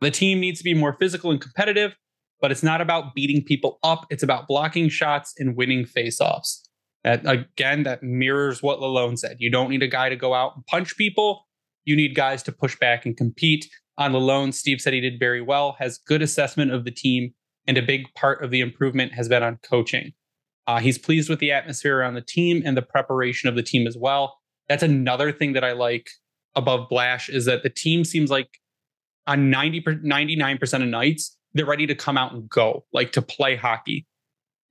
[0.02, 1.94] The team needs to be more physical and competitive,
[2.42, 4.04] but it's not about beating people up.
[4.10, 6.58] It's about blocking shots and winning faceoffs.
[7.04, 9.36] That again, that mirrors what Lalonde said.
[9.38, 11.46] You don't need a guy to go out and punch people.
[11.84, 13.68] You need guys to push back and compete.
[13.96, 17.32] On Lalonde, Steve said he did very well, has good assessment of the team,
[17.66, 20.12] and a big part of the improvement has been on coaching.
[20.66, 23.86] Uh, he's pleased with the atmosphere around the team and the preparation of the team
[23.86, 24.38] as well.
[24.68, 26.08] That's another thing that I like
[26.54, 28.48] above Blash is that the team seems like
[29.26, 33.56] on 90 99% of nights they're ready to come out and go, like to play
[33.56, 34.06] hockey.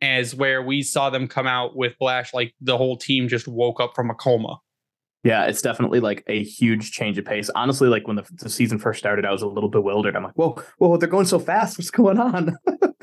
[0.01, 3.79] As where we saw them come out with Blash, like the whole team just woke
[3.79, 4.57] up from a coma.
[5.23, 7.51] Yeah, it's definitely like a huge change of pace.
[7.53, 10.15] Honestly, like when the, the season first started, I was a little bewildered.
[10.15, 11.77] I'm like, whoa, whoa, they're going so fast.
[11.77, 12.57] What's going on?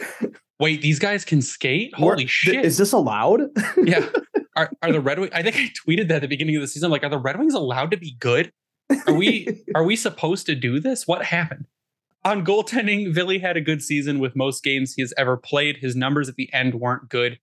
[0.61, 1.95] Wait, these guys can skate?
[1.95, 2.65] Holy shit.
[2.65, 3.43] Is this allowed?
[3.85, 4.09] yeah.
[4.57, 5.33] Are, are the Red Wings?
[5.33, 6.91] I think I tweeted that at the beginning of the season.
[6.91, 8.51] Like, are the Red Wings allowed to be good?
[9.07, 11.07] Are we are we supposed to do this?
[11.07, 11.67] What happened?
[12.29, 15.79] On goaltending, Ville had a good season with most games he has ever played.
[15.79, 17.39] His numbers at the end weren't good,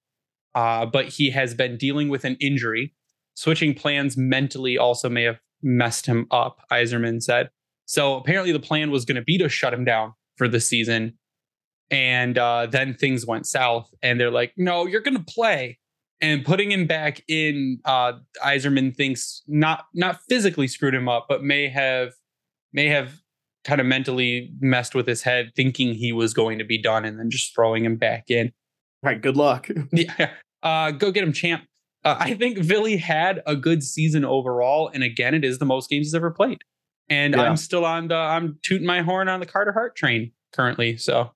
[0.54, 2.94] uh, but he has been dealing with an injury.
[3.34, 7.50] Switching plans mentally also may have messed him up, Yzerman said.
[7.88, 11.18] So apparently the plan was going to be to shut him down for the season
[11.92, 15.80] and uh, then things went south, and they're like, "No, you're going to play."
[16.22, 18.14] And putting him back in, uh,
[18.44, 22.14] Yzerman thinks not not physically screwed him up, but may have
[22.74, 23.22] may have
[23.66, 27.20] kind of mentally messed with his head, thinking he was going to be done, and
[27.20, 28.52] then just throwing him back in.
[29.04, 29.68] All right, good luck.
[29.92, 30.32] yeah,
[30.64, 31.66] uh, go get him, champ.
[32.04, 35.90] Uh, I think Ville had a good season overall, and again, it is the most
[35.90, 36.60] games he's ever played.
[37.10, 37.44] And yeah.
[37.44, 40.98] I'm still on the I'm tooting my horn on the Carter Hart train currently.
[40.98, 41.32] So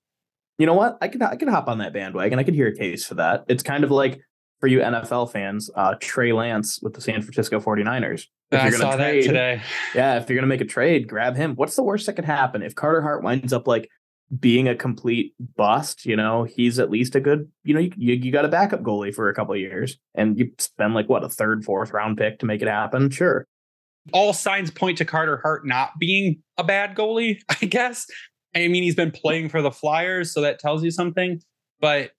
[0.57, 0.97] you know what?
[1.01, 2.39] I can I can hop on that bandwagon.
[2.39, 3.45] I can hear a case for that.
[3.47, 4.19] It's kind of like
[4.59, 8.23] for you NFL fans, uh, Trey Lance with the San Francisco 49ers.
[8.51, 9.61] If I saw trade, that today.
[9.95, 11.55] Yeah, if you're gonna make a trade, grab him.
[11.55, 12.61] What's the worst that could happen?
[12.61, 13.89] If Carter Hart winds up like
[14.37, 18.13] being a complete bust, you know, he's at least a good, you know, you, you,
[18.15, 21.23] you got a backup goalie for a couple of years and you spend like what
[21.23, 23.09] a third, fourth round pick to make it happen.
[23.09, 23.47] Sure.
[24.13, 28.05] All signs point to Carter Hart not being a bad goalie, I guess.
[28.55, 31.41] I mean, he's been playing for the Flyers, so that tells you something.
[31.79, 32.11] But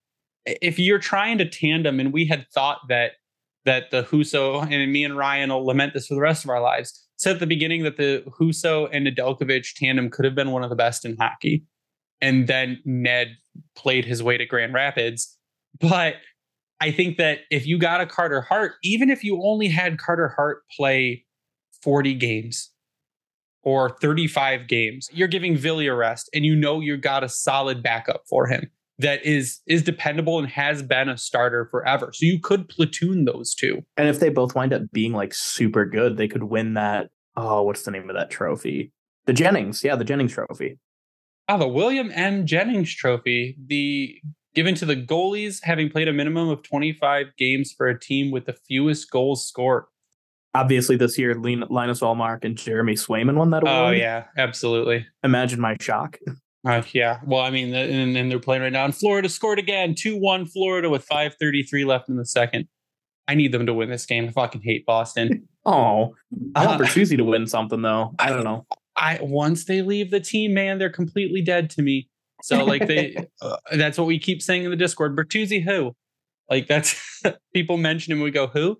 [0.46, 3.12] if you're trying to tandem, and we had thought that
[3.66, 6.60] that the Husso and me and Ryan will lament this for the rest of our
[6.62, 7.06] lives.
[7.16, 10.70] Said at the beginning that the Husso and Nedeljkovic tandem could have been one of
[10.70, 11.64] the best in hockey
[12.20, 13.36] and then Ned
[13.76, 15.36] played his way to Grand Rapids.
[15.78, 16.16] But
[16.80, 20.28] I think that if you got a Carter Hart, even if you only had Carter
[20.28, 21.26] Hart play
[21.82, 22.70] 40 games
[23.62, 27.82] or 35 games, you're giving Villy a rest and you know you got a solid
[27.82, 28.70] backup for him
[29.00, 32.12] that is is dependable and has been a starter forever.
[32.12, 33.82] So you could platoon those two.
[33.96, 37.62] And if they both wind up being like super good, they could win that oh,
[37.62, 38.92] what's the name of that trophy?
[39.26, 39.82] The Jennings.
[39.84, 40.78] Yeah, the Jennings trophy.
[41.48, 42.46] Oh, the William M.
[42.46, 44.16] Jennings Trophy, the
[44.54, 48.46] given to the goalies having played a minimum of 25 games for a team with
[48.46, 49.84] the fewest goals scored.
[50.54, 53.94] Obviously, this year Linus Ullmark and Jeremy Swayman won that oh, award.
[53.94, 55.06] Oh yeah, absolutely.
[55.22, 56.18] Imagine my shock.
[56.66, 58.84] Uh, yeah, well, I mean, and, and they're playing right now.
[58.84, 62.68] And Florida scored again, two one Florida with five thirty three left in the second.
[63.26, 64.26] I need them to win this game.
[64.28, 65.48] I fucking hate Boston.
[65.64, 66.14] oh,
[66.54, 68.14] I want uh, Bertuzzi to win something though.
[68.18, 68.66] I don't know.
[68.96, 72.08] I once they leave the team, man, they're completely dead to me.
[72.42, 75.16] So like they, uh, that's what we keep saying in the Discord.
[75.16, 75.94] Bertuzzi, who?
[76.50, 77.22] Like that's
[77.54, 78.20] people mention him.
[78.20, 78.78] We go who?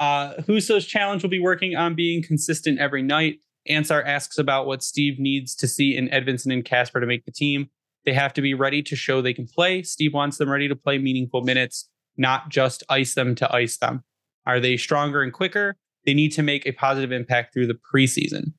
[0.00, 3.38] Uh, Husso's challenge will be working on being consistent every night.
[3.68, 7.32] Ansar asks about what Steve needs to see in Edvinsson and Kasper to make the
[7.32, 7.70] team.
[8.04, 9.82] They have to be ready to show they can play.
[9.82, 14.04] Steve wants them ready to play meaningful minutes, not just ice them to ice them.
[14.46, 15.76] Are they stronger and quicker?
[16.04, 18.52] They need to make a positive impact through the preseason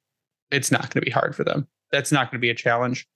[0.51, 1.67] it's not going to be hard for them.
[1.91, 3.07] That's not going to be a challenge.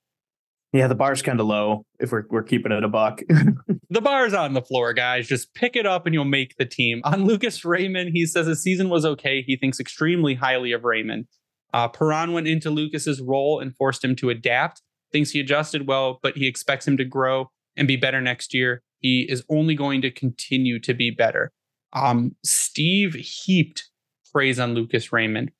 [0.71, 3.21] Yeah, the bar's kind of low if we're we're keeping it a buck.
[3.89, 5.27] the bar's on the floor, guys.
[5.27, 7.01] Just pick it up and you'll make the team.
[7.05, 9.41] On Lucas Raymond, he says his season was okay.
[9.41, 11.25] He thinks extremely highly of Raymond.
[11.73, 14.81] Uh, Perron went into Lucas's role and forced him to adapt.
[15.11, 18.83] Thinks he adjusted well, but he expects him to grow and be better next year.
[18.99, 21.51] He is only going to continue to be better.
[21.93, 23.89] Um, Steve heaped
[24.31, 25.51] praise on Lucas Raymond.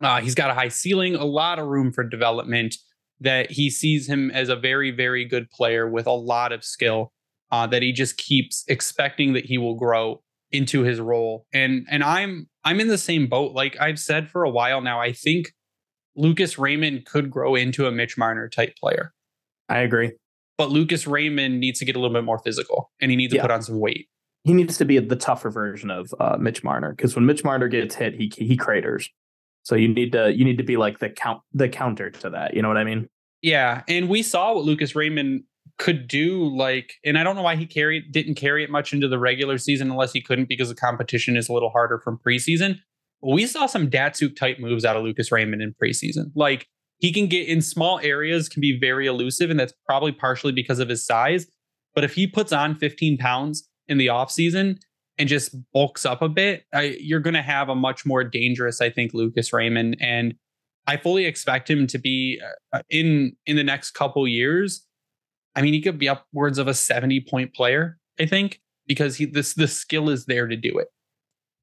[0.00, 2.76] Uh, he's got a high ceiling, a lot of room for development.
[3.20, 7.12] That he sees him as a very, very good player with a lot of skill.
[7.50, 11.46] Uh, that he just keeps expecting that he will grow into his role.
[11.52, 13.52] And and I'm I'm in the same boat.
[13.52, 15.52] Like I've said for a while now, I think
[16.18, 19.12] Lucas Raymond could grow into a Mitch Marner type player.
[19.68, 20.12] I agree.
[20.56, 23.42] But Lucas Raymond needs to get a little bit more physical and he needs yeah.
[23.42, 24.08] to put on some weight.
[24.44, 27.68] He needs to be the tougher version of uh, Mitch Marner because when Mitch Marner
[27.68, 29.08] gets hit, he he craters.
[29.62, 32.54] So you need to you need to be like the count the counter to that.
[32.54, 33.08] You know what I mean?
[33.42, 35.44] Yeah, and we saw what Lucas Raymond
[35.78, 36.48] could do.
[36.56, 39.58] Like, and I don't know why he carried didn't carry it much into the regular
[39.58, 42.78] season unless he couldn't because the competition is a little harder from preseason.
[43.22, 46.30] We saw some Datsyuk type moves out of Lucas Raymond in preseason.
[46.34, 50.52] Like he can get in small areas, can be very elusive, and that's probably partially
[50.52, 51.46] because of his size.
[51.94, 54.78] But if he puts on 15 pounds in the offseason
[55.16, 58.80] and just bulks up a bit, I, you're going to have a much more dangerous,
[58.80, 59.96] I think, Lucas Raymond.
[60.00, 60.34] And
[60.86, 62.40] I fully expect him to be
[62.72, 64.84] uh, in in the next couple years.
[65.54, 69.26] I mean, he could be upwards of a 70 point player, I think, because he
[69.26, 70.88] this the skill is there to do it.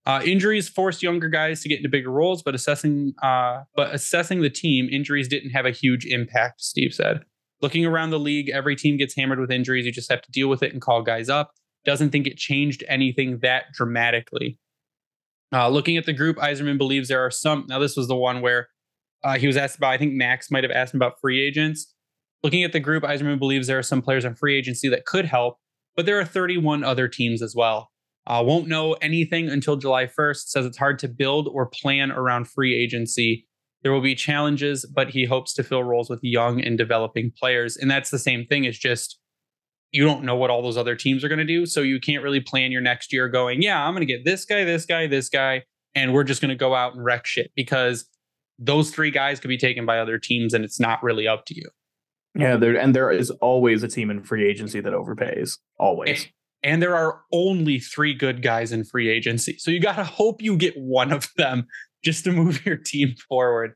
[0.06, 4.42] Uh, injuries forced younger guys to get into bigger roles, but assessing uh, but assessing
[4.42, 6.62] the team, injuries didn't have a huge impact.
[6.62, 7.22] Steve said.
[7.62, 9.86] Looking around the league, every team gets hammered with injuries.
[9.86, 11.54] You just have to deal with it and call guys up
[11.86, 14.60] doesn't think it changed anything that dramatically.
[15.54, 17.66] Uh, looking at the group, Yzerman believes there are some.
[17.70, 18.68] Now, this was the one where
[19.24, 21.94] uh, he was asked about, I think Max might have asked him about free agents.
[22.44, 25.26] Looking at the group, Yzerman believes there are some players on free agency that could
[25.26, 25.58] help,
[25.96, 27.92] but there are 31 other teams as well.
[28.28, 30.48] Uh, won't know anything until July 1st.
[30.48, 33.48] Says it's hard to build or plan around free agency.
[33.84, 37.78] There will be challenges, but he hopes to fill roles with young and developing players.
[37.78, 39.20] And that's the same thing, is just
[39.92, 41.66] you don't know what all those other teams are going to do.
[41.66, 44.44] So you can't really plan your next year going, yeah, I'm going to get this
[44.44, 45.64] guy, this guy, this guy,
[45.96, 48.06] and we're just going to go out and wreck shit because
[48.60, 51.56] those three guys could be taken by other teams and it's not really up to
[51.56, 51.70] you.
[52.38, 55.58] Yeah, there and there is always a team in free agency that overpays.
[55.80, 56.28] Always.
[56.66, 59.58] And, there are only three good guys in free agency.
[59.60, 61.68] So you got to hope you get one of them
[62.04, 63.76] just to move your team forward.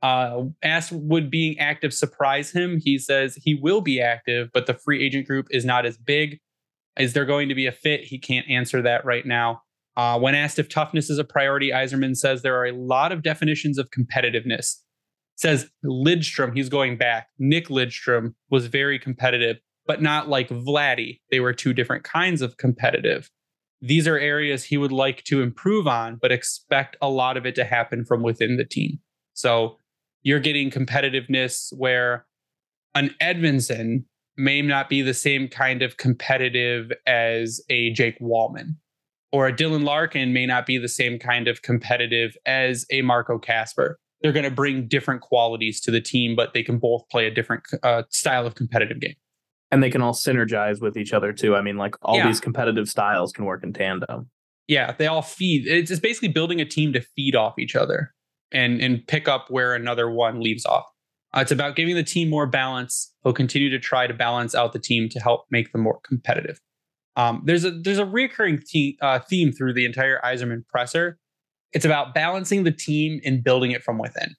[0.00, 2.80] Uh, asked would being active surprise him?
[2.82, 6.38] He says he will be active, but the free agent group is not as big.
[6.96, 8.04] Is there going to be a fit?
[8.04, 9.62] He can't answer that right now.
[9.96, 13.24] Uh, when asked if toughness is a priority, Yzerman says there are a lot of
[13.24, 14.76] definitions of competitiveness.
[15.34, 17.28] Says Lidstrom, he's going back.
[17.38, 19.56] Nick Lidstrom was very competitive,
[19.88, 21.18] but not like Vladdy.
[21.32, 23.28] They were two different kinds of competitive.
[23.80, 27.54] These are areas he would like to improve on, but expect a lot of it
[27.56, 28.98] to happen from within the team.
[29.32, 29.78] So
[30.22, 32.26] you're getting competitiveness where
[32.94, 34.04] an Edvinsson
[34.36, 38.76] may not be the same kind of competitive as a Jake Walman,
[39.32, 43.38] or a Dylan Larkin may not be the same kind of competitive as a Marco
[43.38, 43.98] Kasper.
[44.20, 47.30] They're going to bring different qualities to the team, but they can both play a
[47.30, 49.14] different uh, style of competitive game.
[49.70, 51.54] And they can all synergize with each other too.
[51.54, 52.26] I mean, like all yeah.
[52.26, 54.30] these competitive styles can work in tandem.
[54.66, 55.66] Yeah, they all feed.
[55.66, 58.14] It's basically building a team to feed off each other
[58.52, 60.86] and and pick up where another one leaves off.
[61.36, 63.12] Uh, it's about giving the team more balance.
[63.22, 66.60] He'll continue to try to balance out the team to help make them more competitive.
[67.16, 71.18] Um, there's a there's a recurring te- uh, theme through the entire Yzerman presser.
[71.72, 74.34] It's about balancing the team and building it from within,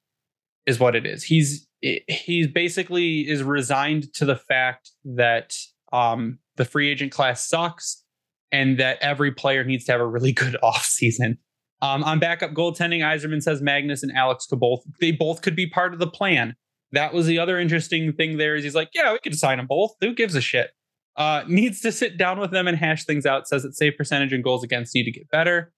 [0.66, 1.24] is what it is.
[1.24, 5.54] He's he's basically is resigned to the fact that
[5.94, 8.04] um, the free agent class sucks
[8.52, 11.38] and that every player needs to have a really good off season.
[11.82, 15.68] Um, on backup goaltending, Yzerman says Magnus and Alex could both they both could be
[15.68, 16.56] part of the plan.
[16.92, 19.68] That was the other interesting thing there is he's like, yeah, we could sign them
[19.68, 19.92] both.
[20.02, 20.72] Who gives a shit?
[21.16, 23.48] Uh, needs to sit down with them and hash things out.
[23.48, 25.72] Says that save percentage and goals against need to get better.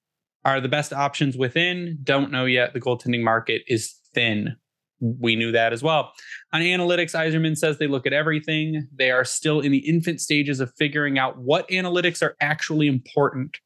[0.43, 1.99] Are the best options within?
[2.03, 2.73] Don't know yet.
[2.73, 4.55] The goaltending market is thin.
[5.01, 6.13] We knew that as well.
[6.53, 8.87] On analytics, Yzerman says they look at everything.
[8.93, 13.57] They are still in the infant stages of figuring out what analytics are actually important.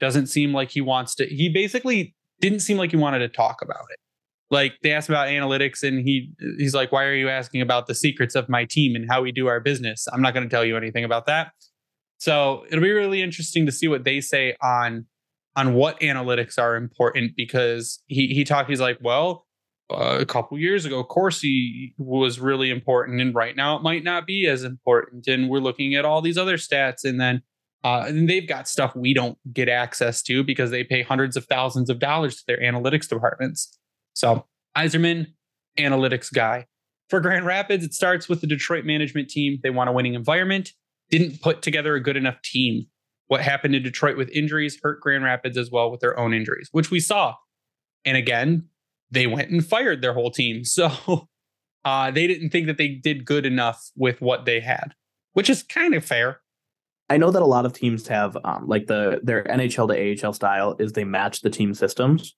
[0.00, 1.26] Doesn't seem like he wants to.
[1.26, 4.00] He basically didn't seem like he wanted to talk about it
[4.52, 7.94] like they asked about analytics and he he's like why are you asking about the
[7.94, 10.64] secrets of my team and how we do our business i'm not going to tell
[10.64, 11.50] you anything about that
[12.18, 15.06] so it'll be really interesting to see what they say on
[15.56, 19.46] on what analytics are important because he he talked he's like well
[19.92, 24.26] uh, a couple years ago Corsi was really important and right now it might not
[24.26, 27.42] be as important and we're looking at all these other stats and then
[27.84, 31.44] uh, and they've got stuff we don't get access to because they pay hundreds of
[31.46, 33.78] thousands of dollars to their analytics departments
[34.14, 35.28] so, Yzerman,
[35.78, 36.66] analytics guy.
[37.08, 39.58] For Grand Rapids, it starts with the Detroit management team.
[39.62, 40.72] They want a winning environment,
[41.10, 42.86] didn't put together a good enough team.
[43.26, 46.68] What happened in Detroit with injuries hurt Grand Rapids as well with their own injuries,
[46.72, 47.34] which we saw.
[48.04, 48.68] And again,
[49.12, 50.62] they went and fired their whole team.
[50.72, 51.28] So
[51.84, 54.94] uh, they didn't think that they did good enough with what they had,
[55.32, 56.40] which is kind of fair.
[57.10, 60.32] I know that a lot of teams have um, like the their NHL to AHL
[60.32, 62.34] style is they match the team systems.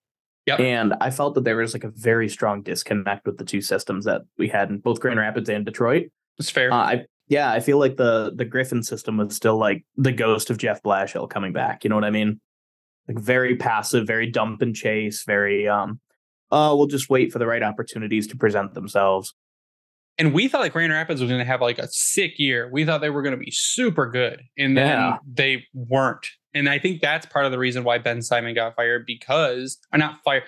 [0.46, 0.60] Yep.
[0.60, 4.04] And I felt that there was like a very strong disconnect with the two systems
[4.04, 6.08] that we had in both Grand Rapids and Detroit.
[6.38, 6.72] It's fair.
[6.72, 10.50] Uh, I yeah, I feel like the the Griffin system was still like the ghost
[10.50, 11.84] of Jeff Blashill coming back.
[11.84, 12.40] You know what I mean?
[13.08, 16.00] Like very passive, very dump and chase, very um
[16.54, 19.34] uh we'll just wait for the right opportunities to present themselves.
[20.16, 22.70] And we thought like Grand Rapids was going to have like a sick year.
[22.72, 25.16] We thought they were going to be super good, and then yeah.
[25.26, 26.26] they weren't.
[26.54, 29.98] And I think that's part of the reason why Ben Simon got fired because, or
[29.98, 30.44] not fired.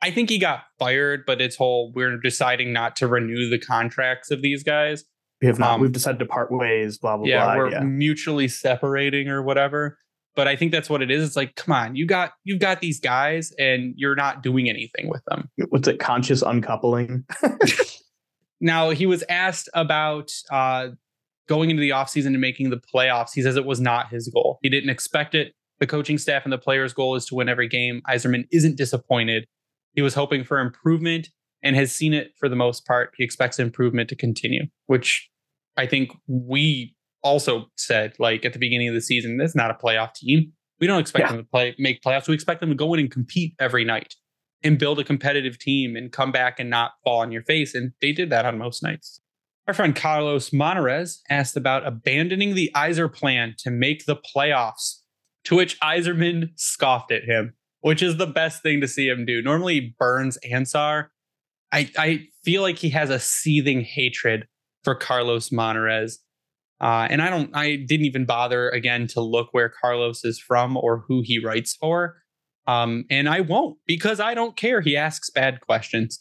[0.00, 4.30] I think he got fired, but it's whole we're deciding not to renew the contracts
[4.30, 5.04] of these guys.
[5.42, 5.74] We have not.
[5.74, 6.96] Um, we've decided to part ways.
[6.96, 7.56] Blah blah yeah, blah.
[7.56, 9.98] We're yeah, we're mutually separating or whatever.
[10.34, 11.26] But I think that's what it is.
[11.26, 15.08] It's like, come on, you got you've got these guys, and you're not doing anything
[15.08, 15.50] with them.
[15.68, 15.98] What's it?
[15.98, 17.24] Conscious uncoupling.
[18.60, 20.88] now he was asked about uh,
[21.48, 24.58] going into the offseason and making the playoffs, he says it was not his goal.
[24.62, 25.52] He didn't expect it.
[25.80, 28.02] The coaching staff and the players' goal is to win every game.
[28.08, 29.44] Yzerman isn't disappointed.
[29.94, 31.28] He was hoping for improvement
[31.62, 33.12] and has seen it for the most part.
[33.16, 35.28] He expects improvement to continue, which
[35.76, 39.74] I think we also said like at the beginning of the season, that's not a
[39.74, 40.52] playoff team.
[40.80, 41.32] We don't expect yeah.
[41.32, 42.28] them to play make playoffs.
[42.28, 44.14] We expect them to go in and compete every night
[44.64, 47.74] and build a competitive team and come back and not fall on your face.
[47.74, 49.20] And they did that on most nights.
[49.68, 55.02] Our friend Carlos Monarrez asked about abandoning the Yzer plan to make the playoffs,
[55.44, 59.40] to which Yzerman scoffed at him, which is the best thing to see him do.
[59.40, 61.12] Normally, burns Ansar.
[61.70, 64.48] I, I feel like he has a seething hatred
[64.82, 66.18] for Carlos Monarrez.
[66.82, 70.76] Uh, and I don't, I didn't even bother again to look where Carlos is from
[70.76, 72.16] or who he writes for.
[72.66, 74.80] Um, and I won't because I don't care.
[74.80, 76.18] He asks bad questions.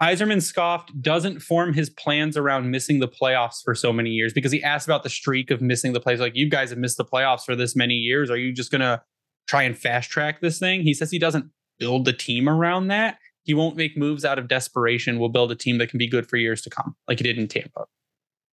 [0.00, 4.52] Yzerman scoffed, doesn't form his plans around missing the playoffs for so many years because
[4.52, 6.20] he asked about the streak of missing the playoffs.
[6.20, 8.30] Like, you guys have missed the playoffs for this many years.
[8.30, 9.02] Are you just going to
[9.48, 10.82] try and fast track this thing?
[10.82, 13.18] He says he doesn't build the team around that.
[13.42, 15.18] He won't make moves out of desperation.
[15.18, 17.38] We'll build a team that can be good for years to come, like he did
[17.38, 17.86] in Tampa.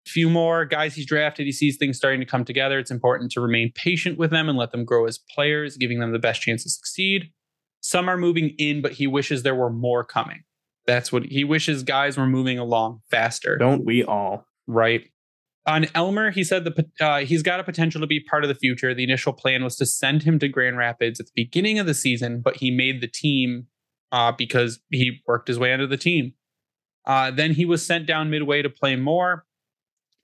[0.06, 1.45] Few more guys he's drafted.
[1.45, 2.78] He sees things starting to come together.
[2.78, 6.12] It's important to remain patient with them and let them grow as players, giving them
[6.12, 7.32] the best chance to succeed.
[7.80, 10.43] Some are moving in, but he wishes there were more coming.
[10.86, 13.58] That's what he wishes guys were moving along faster.
[13.58, 14.45] Don't we all?
[14.68, 15.10] Right.
[15.66, 18.56] On Elmer, he said the uh, he's got a potential to be part of the
[18.56, 18.93] future.
[18.93, 21.93] The initial plan was to send him to Grand Rapids at the beginning of the
[21.93, 23.68] season, but he made the team
[24.12, 26.34] uh, because he worked his way into the team.
[27.06, 29.45] Uh, then he was sent down midway to play more.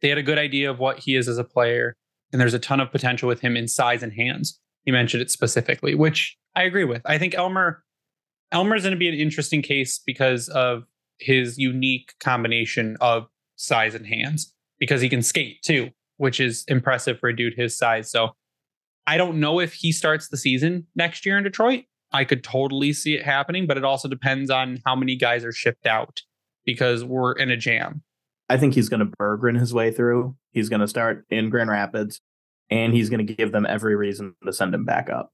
[0.01, 1.95] They had a good idea of what he is as a player,
[2.31, 4.59] and there's a ton of potential with him in size and hands.
[4.85, 7.01] He mentioned it specifically, which I agree with.
[7.05, 7.83] I think Elmer
[8.51, 10.83] Elmer's going to be an interesting case because of
[11.19, 17.19] his unique combination of size and hands because he can skate too, which is impressive
[17.19, 18.09] for a dude his size.
[18.09, 18.29] So
[19.05, 21.83] I don't know if he starts the season next year in Detroit.
[22.11, 25.51] I could totally see it happening, but it also depends on how many guys are
[25.51, 26.21] shipped out
[26.65, 28.01] because we're in a jam.
[28.49, 30.35] I think he's going to Berggren his way through.
[30.51, 32.19] He's going to start in Grand Rapids,
[32.69, 35.31] and he's going to give them every reason to send him back up.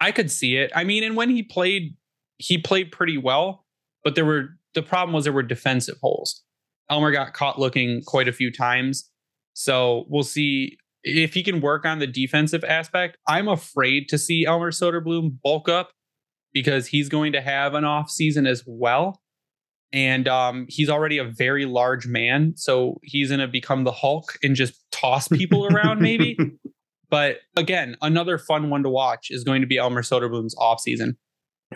[0.00, 0.72] I could see it.
[0.74, 1.96] I mean, and when he played,
[2.38, 3.64] he played pretty well,
[4.02, 6.42] but there were the problem was there were defensive holes.
[6.90, 9.08] Elmer got caught looking quite a few times.
[9.54, 13.16] So we'll see if he can work on the defensive aspect.
[13.28, 15.90] I'm afraid to see Elmer Soderblom bulk up
[16.52, 19.20] because he's going to have an off season as well.
[19.94, 22.52] And um, he's already a very large man.
[22.56, 26.36] So he's going to become the Hulk and just toss people around, maybe.
[27.10, 31.14] But again, another fun one to watch is going to be Elmer Soderblom's offseason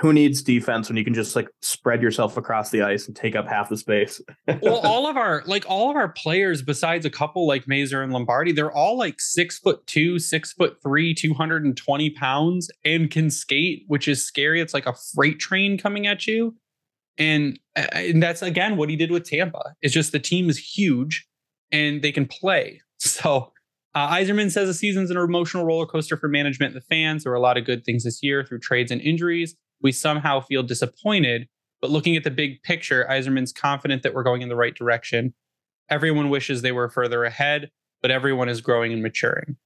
[0.01, 3.35] who needs defense when you can just like spread yourself across the ice and take
[3.35, 4.21] up half the space?
[4.63, 8.13] well, all of our like all of our players, besides a couple like Mazur and
[8.13, 13.85] Lombardi, they're all like six foot two, six foot three, 220 pounds, and can skate,
[13.89, 14.61] which is scary.
[14.61, 16.55] It's like a freight train coming at you.
[17.19, 19.75] And, and that's again what he did with Tampa.
[19.83, 21.27] It's just the team is huge
[21.73, 22.81] and they can play.
[23.01, 23.53] So
[23.95, 27.23] uh, Yzerman says the season's an emotional roller coaster for management and the fans.
[27.23, 30.41] There were a lot of good things this year through trades and injuries we somehow
[30.41, 31.49] feel disappointed.
[31.81, 35.35] But looking at the big picture, Yzerman's confident that we're going in the right direction.
[35.89, 37.71] Everyone wishes they were further ahead,
[38.03, 39.57] but everyone is growing and maturing.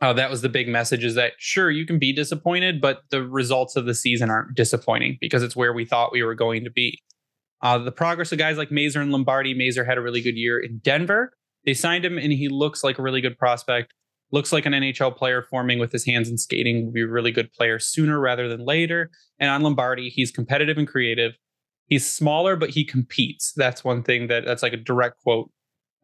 [0.00, 3.22] Uh, that was the big message is that sure, you can be disappointed, but the
[3.22, 6.70] results of the season aren't disappointing because it's where we thought we were going to
[6.70, 7.00] be.
[7.62, 10.60] Uh, the progress of guys like Mazur and Lombardi, Mazur had a really good year
[10.60, 11.32] in Denver.
[11.64, 13.92] They signed him and he looks like a really good prospect
[14.30, 17.32] looks like an NHL player forming with his hands and skating will be a really
[17.32, 19.10] good player sooner rather than later.
[19.38, 21.32] And on Lombardi, he's competitive and creative.
[21.86, 23.52] He's smaller, but he competes.
[23.56, 25.50] That's one thing that that's like a direct quote.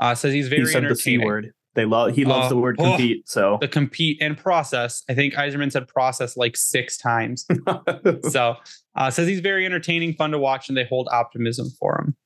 [0.00, 0.88] Uh, says he's very he said.
[0.88, 1.52] The C word.
[1.74, 2.14] They love.
[2.14, 3.18] He loves uh, the word oh, compete.
[3.20, 5.02] Oh, so the compete and process.
[5.08, 7.46] I think Yzerman said process like six times.
[8.30, 8.56] so
[8.96, 12.16] uh, says he's very entertaining, fun to watch, and they hold optimism for him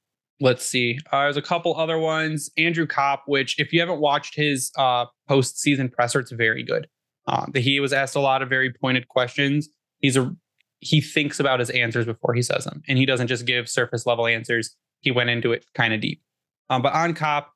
[0.40, 0.99] let's see.
[1.12, 2.51] Uh, there's a couple other ones.
[2.57, 6.86] Andrew Copp, which if you haven't watched his uh, post-season presser, it's very good.
[7.26, 9.68] Uh, he was asked a lot of very pointed questions.
[9.99, 10.34] He's a
[10.80, 14.07] he thinks about his answers before he says them, and he doesn't just give surface
[14.07, 14.76] level answers.
[15.01, 16.22] He went into it kind of deep.
[16.70, 17.53] Um, but on Copp,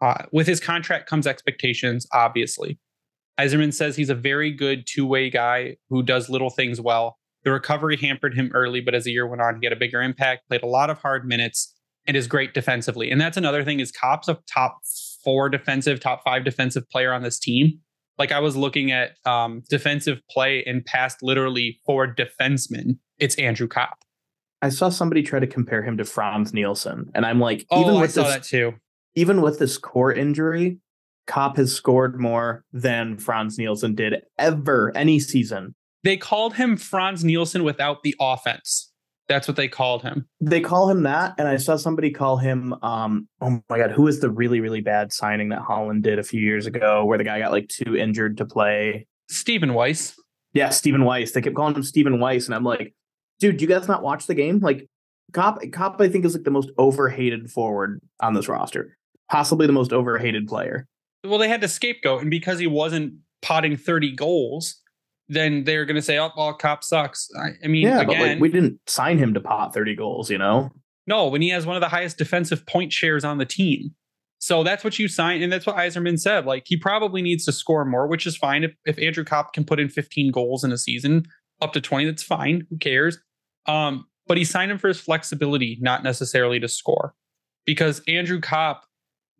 [0.00, 2.06] uh, with his contract comes expectations.
[2.12, 2.78] Obviously,
[3.38, 7.18] Yzerman says he's a very good two-way guy who does little things well.
[7.44, 10.02] The recovery hampered him early, but as the year went on, he had a bigger
[10.02, 10.48] impact.
[10.48, 11.74] Played a lot of hard minutes
[12.06, 13.10] and is great defensively.
[13.10, 14.78] And that's another thing is Copp's a top
[15.24, 17.78] four defensive, top five defensive player on this team.
[18.18, 22.98] Like I was looking at um, defensive play and past literally four defensemen.
[23.18, 23.98] It's Andrew Copp.
[24.60, 27.94] I saw somebody try to compare him to Frans Nielsen, and I'm like, oh, even
[27.94, 28.74] with I saw this, that too.
[29.14, 30.78] Even with this core injury,
[31.26, 35.74] Copp has scored more than Frans Nielsen did ever any season.
[36.02, 38.90] They called him Frans Nielsen without the offense.
[39.28, 40.26] That's what they called him.
[40.40, 42.74] They call him that, and I saw somebody call him.
[42.82, 46.24] Um, oh my god, who is the really really bad signing that Holland did a
[46.24, 49.06] few years ago, where the guy got like too injured to play?
[49.28, 50.16] Stephen Weiss.
[50.52, 51.30] Yeah, Stephen Weiss.
[51.30, 52.92] They kept calling him Stephen Weiss, and I'm like,
[53.38, 54.58] dude, do you guys not watch the game?
[54.58, 54.88] Like,
[55.32, 58.96] Copp, Copp, I think is like the most overhated forward on this roster,
[59.30, 60.86] possibly the most overhated player.
[61.24, 64.80] Well, they had to scapegoat, and because he wasn't potting 30 goals,
[65.30, 68.28] then they're going to say, "Oh, well, Copp sucks." I, I mean, yeah, again, but
[68.28, 70.70] like, we didn't sign him to pot thirty goals, you know.
[71.06, 73.94] No, when he has one of the highest defensive point shares on the team.
[74.38, 76.46] So that's what you sign, and that's what Yzerman said.
[76.46, 78.64] Like he probably needs to score more, which is fine.
[78.64, 81.26] If if Andrew Copp can put in 15 goals in a season,
[81.62, 82.66] up to 20, that's fine.
[82.68, 83.18] Who cares?
[83.66, 87.14] Um, but he signed him for his flexibility, not necessarily to score.
[87.66, 88.84] Because Andrew Copp,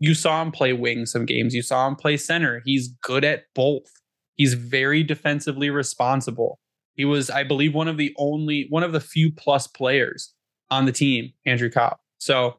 [0.01, 2.63] you saw him play wing some games, you saw him play center.
[2.65, 3.93] He's good at both.
[4.35, 6.59] He's very defensively responsible.
[6.95, 10.35] He was, I believe, one of the only, one of the few plus players
[10.71, 12.01] on the team, Andrew Copp.
[12.19, 12.57] So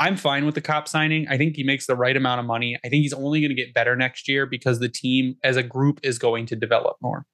[0.00, 1.28] I'm fine with the Copp signing.
[1.28, 2.76] I think he makes the right amount of money.
[2.84, 5.62] I think he's only going to get better next year because the team as a
[5.62, 7.24] group is going to develop more.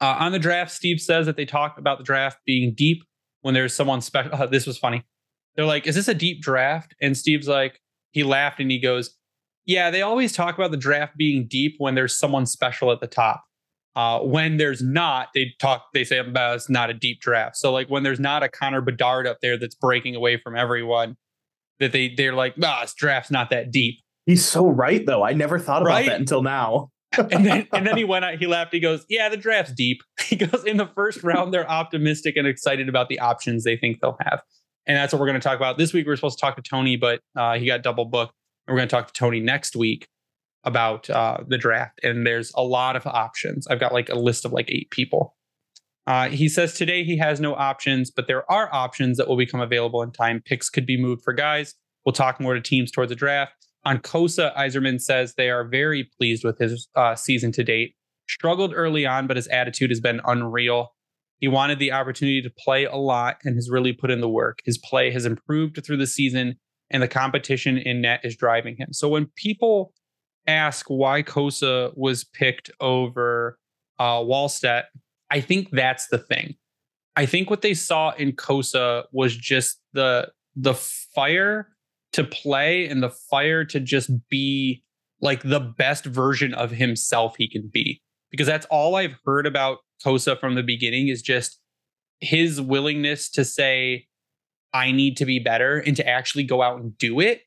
[0.00, 3.02] Uh, on the draft, Steve says that they talk about the draft being deep
[3.42, 4.32] when there's someone special.
[4.38, 5.04] Uh, this was funny.
[5.56, 7.80] They're like, "Is this a deep draft?" And Steve's like,
[8.12, 9.16] he laughed and he goes,
[9.66, 13.06] "Yeah, they always talk about the draft being deep when there's someone special at the
[13.06, 13.42] top.
[13.96, 15.86] Uh, when there's not, they talk.
[15.92, 17.56] They say about it's not a deep draft.
[17.56, 21.16] So like when there's not a Connor Bedard up there that's breaking away from everyone,
[21.80, 23.96] that they they're like, ah, this draft's not that deep.
[24.26, 25.24] He's so right though.
[25.24, 26.06] I never thought about Right?
[26.06, 26.90] that until now.
[27.16, 29.98] and then and then he went out, he laughed, he goes, Yeah, the draft's deep.
[30.28, 34.00] He goes, in the first round, they're optimistic and excited about the options they think
[34.02, 34.42] they'll have.
[34.88, 35.76] And that's what we're going to talk about.
[35.76, 38.32] This week we're supposed to talk to Tony, but uh, he got double booked.
[38.66, 40.08] And we're going to talk to Tony next week
[40.64, 42.00] about uh, the draft.
[42.02, 43.66] And there's a lot of options.
[43.68, 45.36] I've got like a list of like eight people.
[46.06, 49.60] Uh, he says today he has no options, but there are options that will become
[49.60, 50.40] available in time.
[50.42, 51.74] Picks could be moved for guys.
[52.06, 53.52] We'll talk more to teams towards the draft.
[53.84, 57.94] On Cossa, Yzerman says they are very pleased with his uh, season to date.
[58.26, 60.94] Struggled early on, but his attitude has been unreal.
[61.38, 64.58] He wanted the opportunity to play a lot and has really put in the work.
[64.64, 66.56] His play has improved through the season,
[66.90, 68.92] and the competition in net is driving him.
[68.92, 69.92] So when people
[70.46, 73.58] ask why Cossa was picked over
[73.98, 74.84] uh, Wallstedt,
[75.30, 76.54] I think that's the thing.
[77.16, 81.68] I think what they saw in Cossa was just the the fire
[82.12, 84.82] to play and the fire to just be
[85.20, 88.00] like the best version of himself he can be.
[88.30, 91.58] Because that's all I've heard about Cossa from the beginning is just
[92.20, 94.06] his willingness to say,
[94.72, 97.42] I need to be better and to actually go out and do it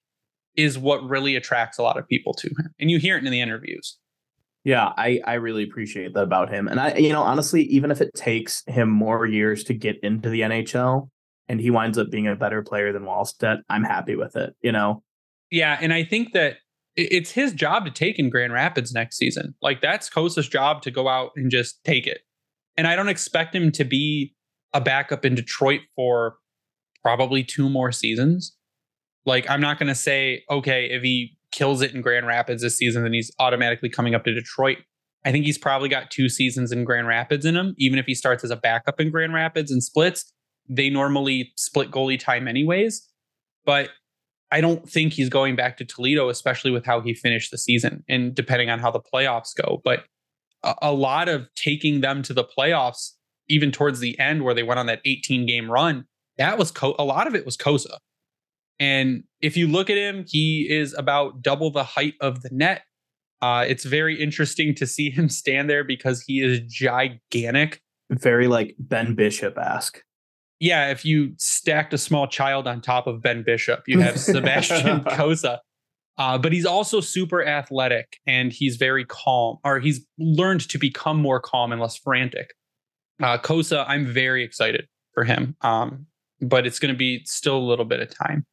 [0.56, 2.74] is what really attracts a lot of people to him.
[2.80, 3.98] And you hear it in the interviews.
[4.64, 6.68] Yeah, I I really appreciate that about him.
[6.68, 10.30] And I you know, honestly, even if it takes him more years to get into
[10.30, 11.10] the NHL
[11.48, 14.72] and he winds up being a better player than Wallstedt, I'm happy with it, you
[14.72, 15.04] know.
[15.50, 16.58] Yeah, and I think that
[16.96, 19.56] it's his job to take in Grand Rapids next season.
[19.62, 22.22] Like that's Cossa's job to go out and just take it.
[22.78, 24.34] And I don't expect him to be
[24.74, 26.36] a backup in Detroit for
[27.02, 28.56] probably two more seasons.
[29.26, 32.78] Like I'm not going to say okay, if he kills it in Grand Rapids this
[32.78, 34.78] season then he's automatically coming up to Detroit.
[35.26, 38.16] I think he's probably got two seasons in Grand Rapids in him even if he
[38.16, 40.32] starts as a backup in Grand Rapids and splits.
[40.70, 43.08] They normally split goalie time anyways.
[43.66, 43.90] But
[44.52, 48.04] I don't think he's going back to Toledo, especially with how he finished the season
[48.10, 49.82] and depending on how the playoffs go.
[49.84, 50.04] But
[50.64, 53.12] a, a lot of taking them to the playoffs,
[53.50, 56.06] even towards the end where they went on that 18 game run,
[56.38, 57.98] that was Co- a lot of it was Cossa.
[58.80, 62.82] And if you look at him, he is about double the height of the net.
[63.42, 67.82] Uh, it's very interesting to see him stand there because he is gigantic.
[68.10, 70.02] Very like Ben Bishop ask.
[70.60, 75.02] Yeah, if you stacked a small child on top of Ben Bishop, you have Sebastian
[75.02, 75.60] Cossa.
[76.18, 81.18] Uh, but he's also super athletic and he's very calm, or he's learned to become
[81.18, 82.54] more calm and less frantic.
[83.22, 86.06] Uh, Cossa, I'm very excited for him, um,
[86.42, 88.46] but it's going to be still a little bit of time.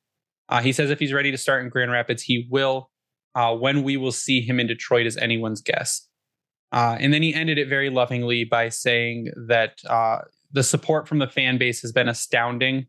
[0.49, 2.91] Uh, he says if he's ready to start in Grand Rapids, he will.
[3.35, 6.09] Uh, when we will see him in Detroit is anyone's guess.
[6.73, 10.19] Uh, and then he ended it very lovingly by saying that uh,
[10.53, 12.87] the support from the fan base has been astounding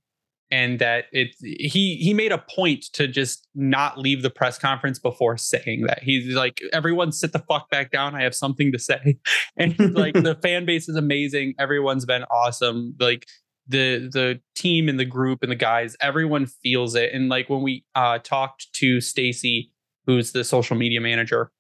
[0.52, 4.98] and that it he he made a point to just not leave the press conference
[4.98, 6.02] before saying that.
[6.02, 8.16] He's like everyone sit the fuck back down.
[8.16, 9.18] I have something to say.
[9.58, 11.54] And he's like the fan base is amazing.
[11.60, 12.96] Everyone's been awesome.
[13.00, 13.28] Like
[13.68, 17.14] the the team and the group and the guys everyone feels it.
[17.14, 19.72] And like when we uh talked to stacy
[20.06, 21.52] who's the social media manager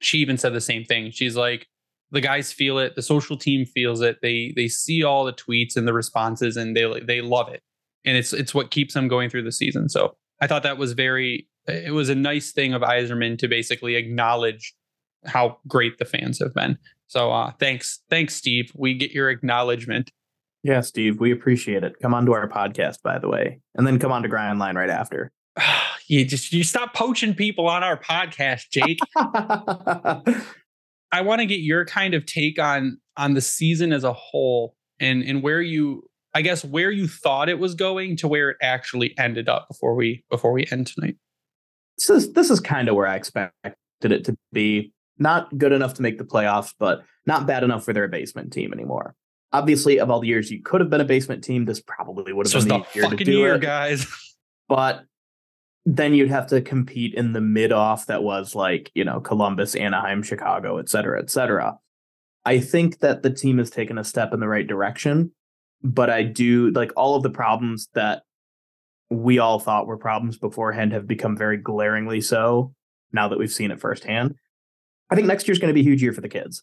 [0.00, 1.10] she even said the same thing.
[1.10, 1.66] She's like
[2.10, 2.94] the guys feel it.
[2.94, 4.18] The social team feels it.
[4.22, 7.62] They they see all the tweets and the responses and they they love it
[8.08, 9.88] and it's it's what keeps them going through the season.
[9.88, 13.96] So i thought that was very it was a nice thing of Yzerman to basically
[13.96, 14.74] acknowledge
[15.26, 16.78] how great the fans have been.
[17.06, 18.72] So uh thanks thanks steve.
[18.74, 20.10] We get your acknowledgement.
[20.64, 21.94] Yeah, Steve, we appreciate it.
[22.02, 24.76] Come on to our podcast, by the way, and then come on to Grind Line
[24.76, 25.30] right after.
[26.08, 28.98] you just you stop poaching people on our podcast jake.
[31.10, 34.74] I want to get your kind of take on on the season as a whole
[35.00, 38.56] and and where you I guess where you thought it was going to where it
[38.62, 41.16] actually ended up before we before we end tonight.
[41.96, 43.52] this is this is kind of where I expected
[44.02, 44.92] it to be.
[45.18, 48.72] Not good enough to make the playoffs, but not bad enough for their basement team
[48.72, 49.16] anymore.
[49.52, 52.46] Obviously, of all the years you could have been a basement team, this probably would
[52.46, 53.62] have was been the the year to do year, it.
[53.62, 54.06] guys.
[54.68, 55.04] But
[55.86, 59.74] then you'd have to compete in the mid off that was like, you know, Columbus,
[59.74, 61.78] Anaheim, Chicago, et cetera, et cetera.
[62.44, 65.32] I think that the team has taken a step in the right direction.
[65.82, 68.22] But I do like all of the problems that
[69.10, 72.74] we all thought were problems beforehand have become very glaringly so
[73.12, 74.34] now that we've seen it firsthand.
[75.10, 76.62] I think next year's going to be a huge year for the kids.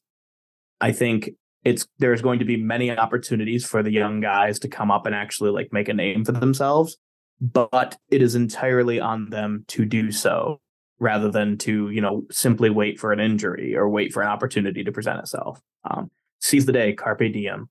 [0.80, 1.32] I think
[1.64, 5.16] it's there's going to be many opportunities for the young guys to come up and
[5.16, 6.98] actually like make a name for themselves,
[7.42, 10.60] but it is entirely on them to do so
[11.00, 14.84] rather than to you know simply wait for an injury or wait for an opportunity
[14.84, 15.60] to present itself.
[15.90, 17.70] Um, seize the day, carpe diem.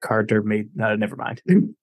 [0.00, 0.68] Carter made.
[0.80, 1.42] Uh, never mind.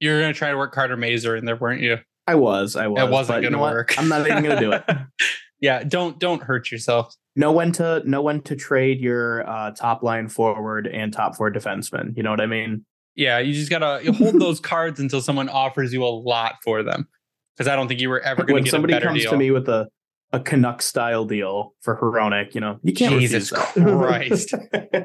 [0.00, 1.98] You were gonna try to work Carter Mazur in there, weren't you?
[2.26, 2.74] I was.
[2.74, 3.04] I was.
[3.04, 3.72] It wasn't gonna know what?
[3.72, 3.96] work.
[3.96, 4.84] I'm not even gonna do it.
[5.60, 7.14] yeah, don't don't hurt yourself.
[7.36, 11.52] know when to know when to trade your uh, top line forward and top four
[11.52, 12.16] defenseman.
[12.16, 12.84] You know what I mean?
[13.14, 16.82] Yeah, you just gotta you hold those cards until someone offers you a lot for
[16.82, 17.06] them.
[17.56, 19.30] Because I don't think you were ever gonna when get somebody a better comes deal.
[19.30, 19.86] to me with a
[20.32, 23.50] a Canuck style deal for Hronek, you know, you can't Jesus.
[23.50, 24.52] Christ.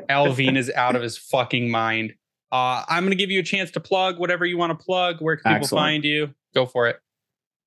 [0.09, 2.13] Allvin is out of his fucking mind.
[2.51, 5.17] Uh, I'm gonna give you a chance to plug whatever you want to plug.
[5.19, 5.81] Where can people Excellent.
[5.83, 6.33] find you?
[6.55, 6.97] Go for it.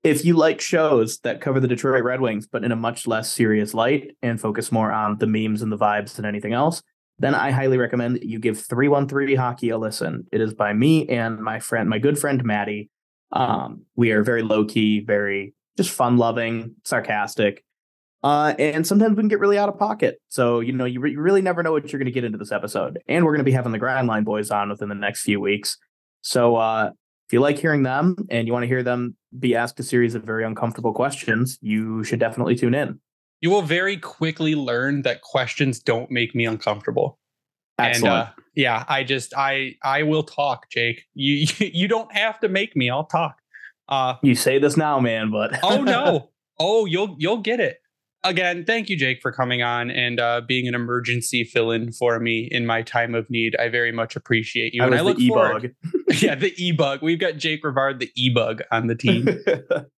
[0.02, 3.31] if you like shows that cover the Detroit Red Wings, but in a much less
[3.31, 6.82] serious light and focus more on the memes and the vibes than anything else,
[7.19, 10.27] then I highly recommend that you give 313 Hockey a listen.
[10.32, 12.89] It is by me and my friend, my good friend Maddie.
[13.32, 17.62] Um, we are very low key, very just fun loving, sarcastic.
[18.22, 20.20] Uh, and sometimes we can get really out of pocket.
[20.28, 22.36] So, you know, you, re- you really never know what you're going to get into
[22.36, 22.98] this episode.
[23.09, 25.78] And we're going to be having the Grindline boys on within the next few weeks.
[26.20, 26.90] So, uh,
[27.30, 30.16] if you like hearing them and you want to hear them be asked a series
[30.16, 32.98] of very uncomfortable questions, you should definitely tune in.
[33.40, 37.20] You will very quickly learn that questions don't make me uncomfortable.
[37.78, 38.12] Excellent.
[38.12, 41.05] And uh, yeah, I just I I will talk, Jake.
[41.14, 42.90] You you don't have to make me.
[42.90, 43.36] I'll talk.
[43.88, 46.30] Uh you say this now, man, but oh no.
[46.62, 47.80] Oh, you'll you'll get it.
[48.22, 52.48] Again, thank you, Jake, for coming on and uh, being an emergency fill-in for me
[52.51, 53.56] in my time of need.
[53.56, 55.64] I very much appreciate you, I and I look the forward.
[55.64, 56.02] e-bug.
[56.22, 57.01] yeah, the e-bug.
[57.01, 59.28] We've got Jake Rivard, the e-bug, on the team.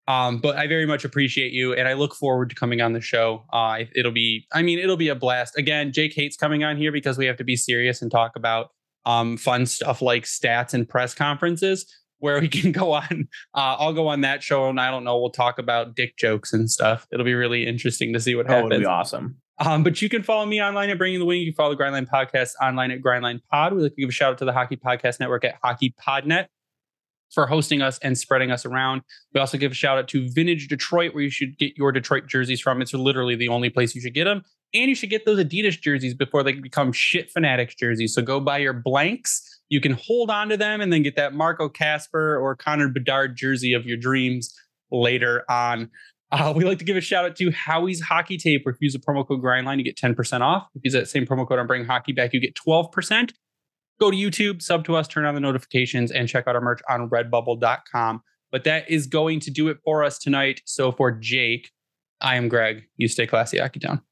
[0.05, 2.99] Um, but I very much appreciate you, and I look forward to coming on the
[2.99, 3.45] show.
[3.53, 5.57] Uh, it'll be, I mean, it'll be a blast.
[5.57, 8.71] Again, Jake hates coming on here because we have to be serious and talk about
[9.05, 11.85] um, fun stuff like stats and press conferences,
[12.23, 13.27] where we can go on.
[13.53, 16.53] Uh, I'll go on that show, and I don't know, we'll talk about dick jokes
[16.53, 17.05] and stuff.
[17.11, 18.79] It'll be really interesting to see what oh, it'll happens.
[18.79, 19.35] be awesome.
[19.59, 21.41] Um, but you can follow me online at Bringing the Wing.
[21.41, 23.73] You can follow the Grindline Podcast online at Grindline Pod.
[23.73, 26.47] We like to give a shout out to the Hockey Podcast Network at Hockey Podnet
[27.29, 29.01] for hosting us and spreading us around.
[29.33, 32.27] We also give a shout out to Vintage Detroit, where you should get your Detroit
[32.27, 32.81] jerseys from.
[32.81, 34.43] It's literally the only place you should get them.
[34.73, 38.15] And you should get those Adidas jerseys before they become shit fanatics jerseys.
[38.15, 39.52] So go buy your blanks.
[39.73, 43.35] You can hold on to them and then get that Marco Kasper or Connor Bedard
[43.35, 44.53] jersey of your dreams
[44.91, 45.89] later on.
[46.31, 48.93] Uh, we like to give a shout out to Howie's Hockey Tape, if you use
[48.93, 50.67] the promo code Grindline, you get 10% off.
[50.75, 53.31] If you use that same promo code on Bring Hockey Back, you get 12%.
[53.99, 56.81] Go to YouTube, sub to us, turn on the notifications, and check out our merch
[56.87, 58.21] on redbubble.com.
[58.51, 60.61] But that is going to do it for us tonight.
[60.65, 61.71] So for Jake,
[62.21, 62.83] I am Greg.
[62.97, 64.03] You stay classy, Hockey Town.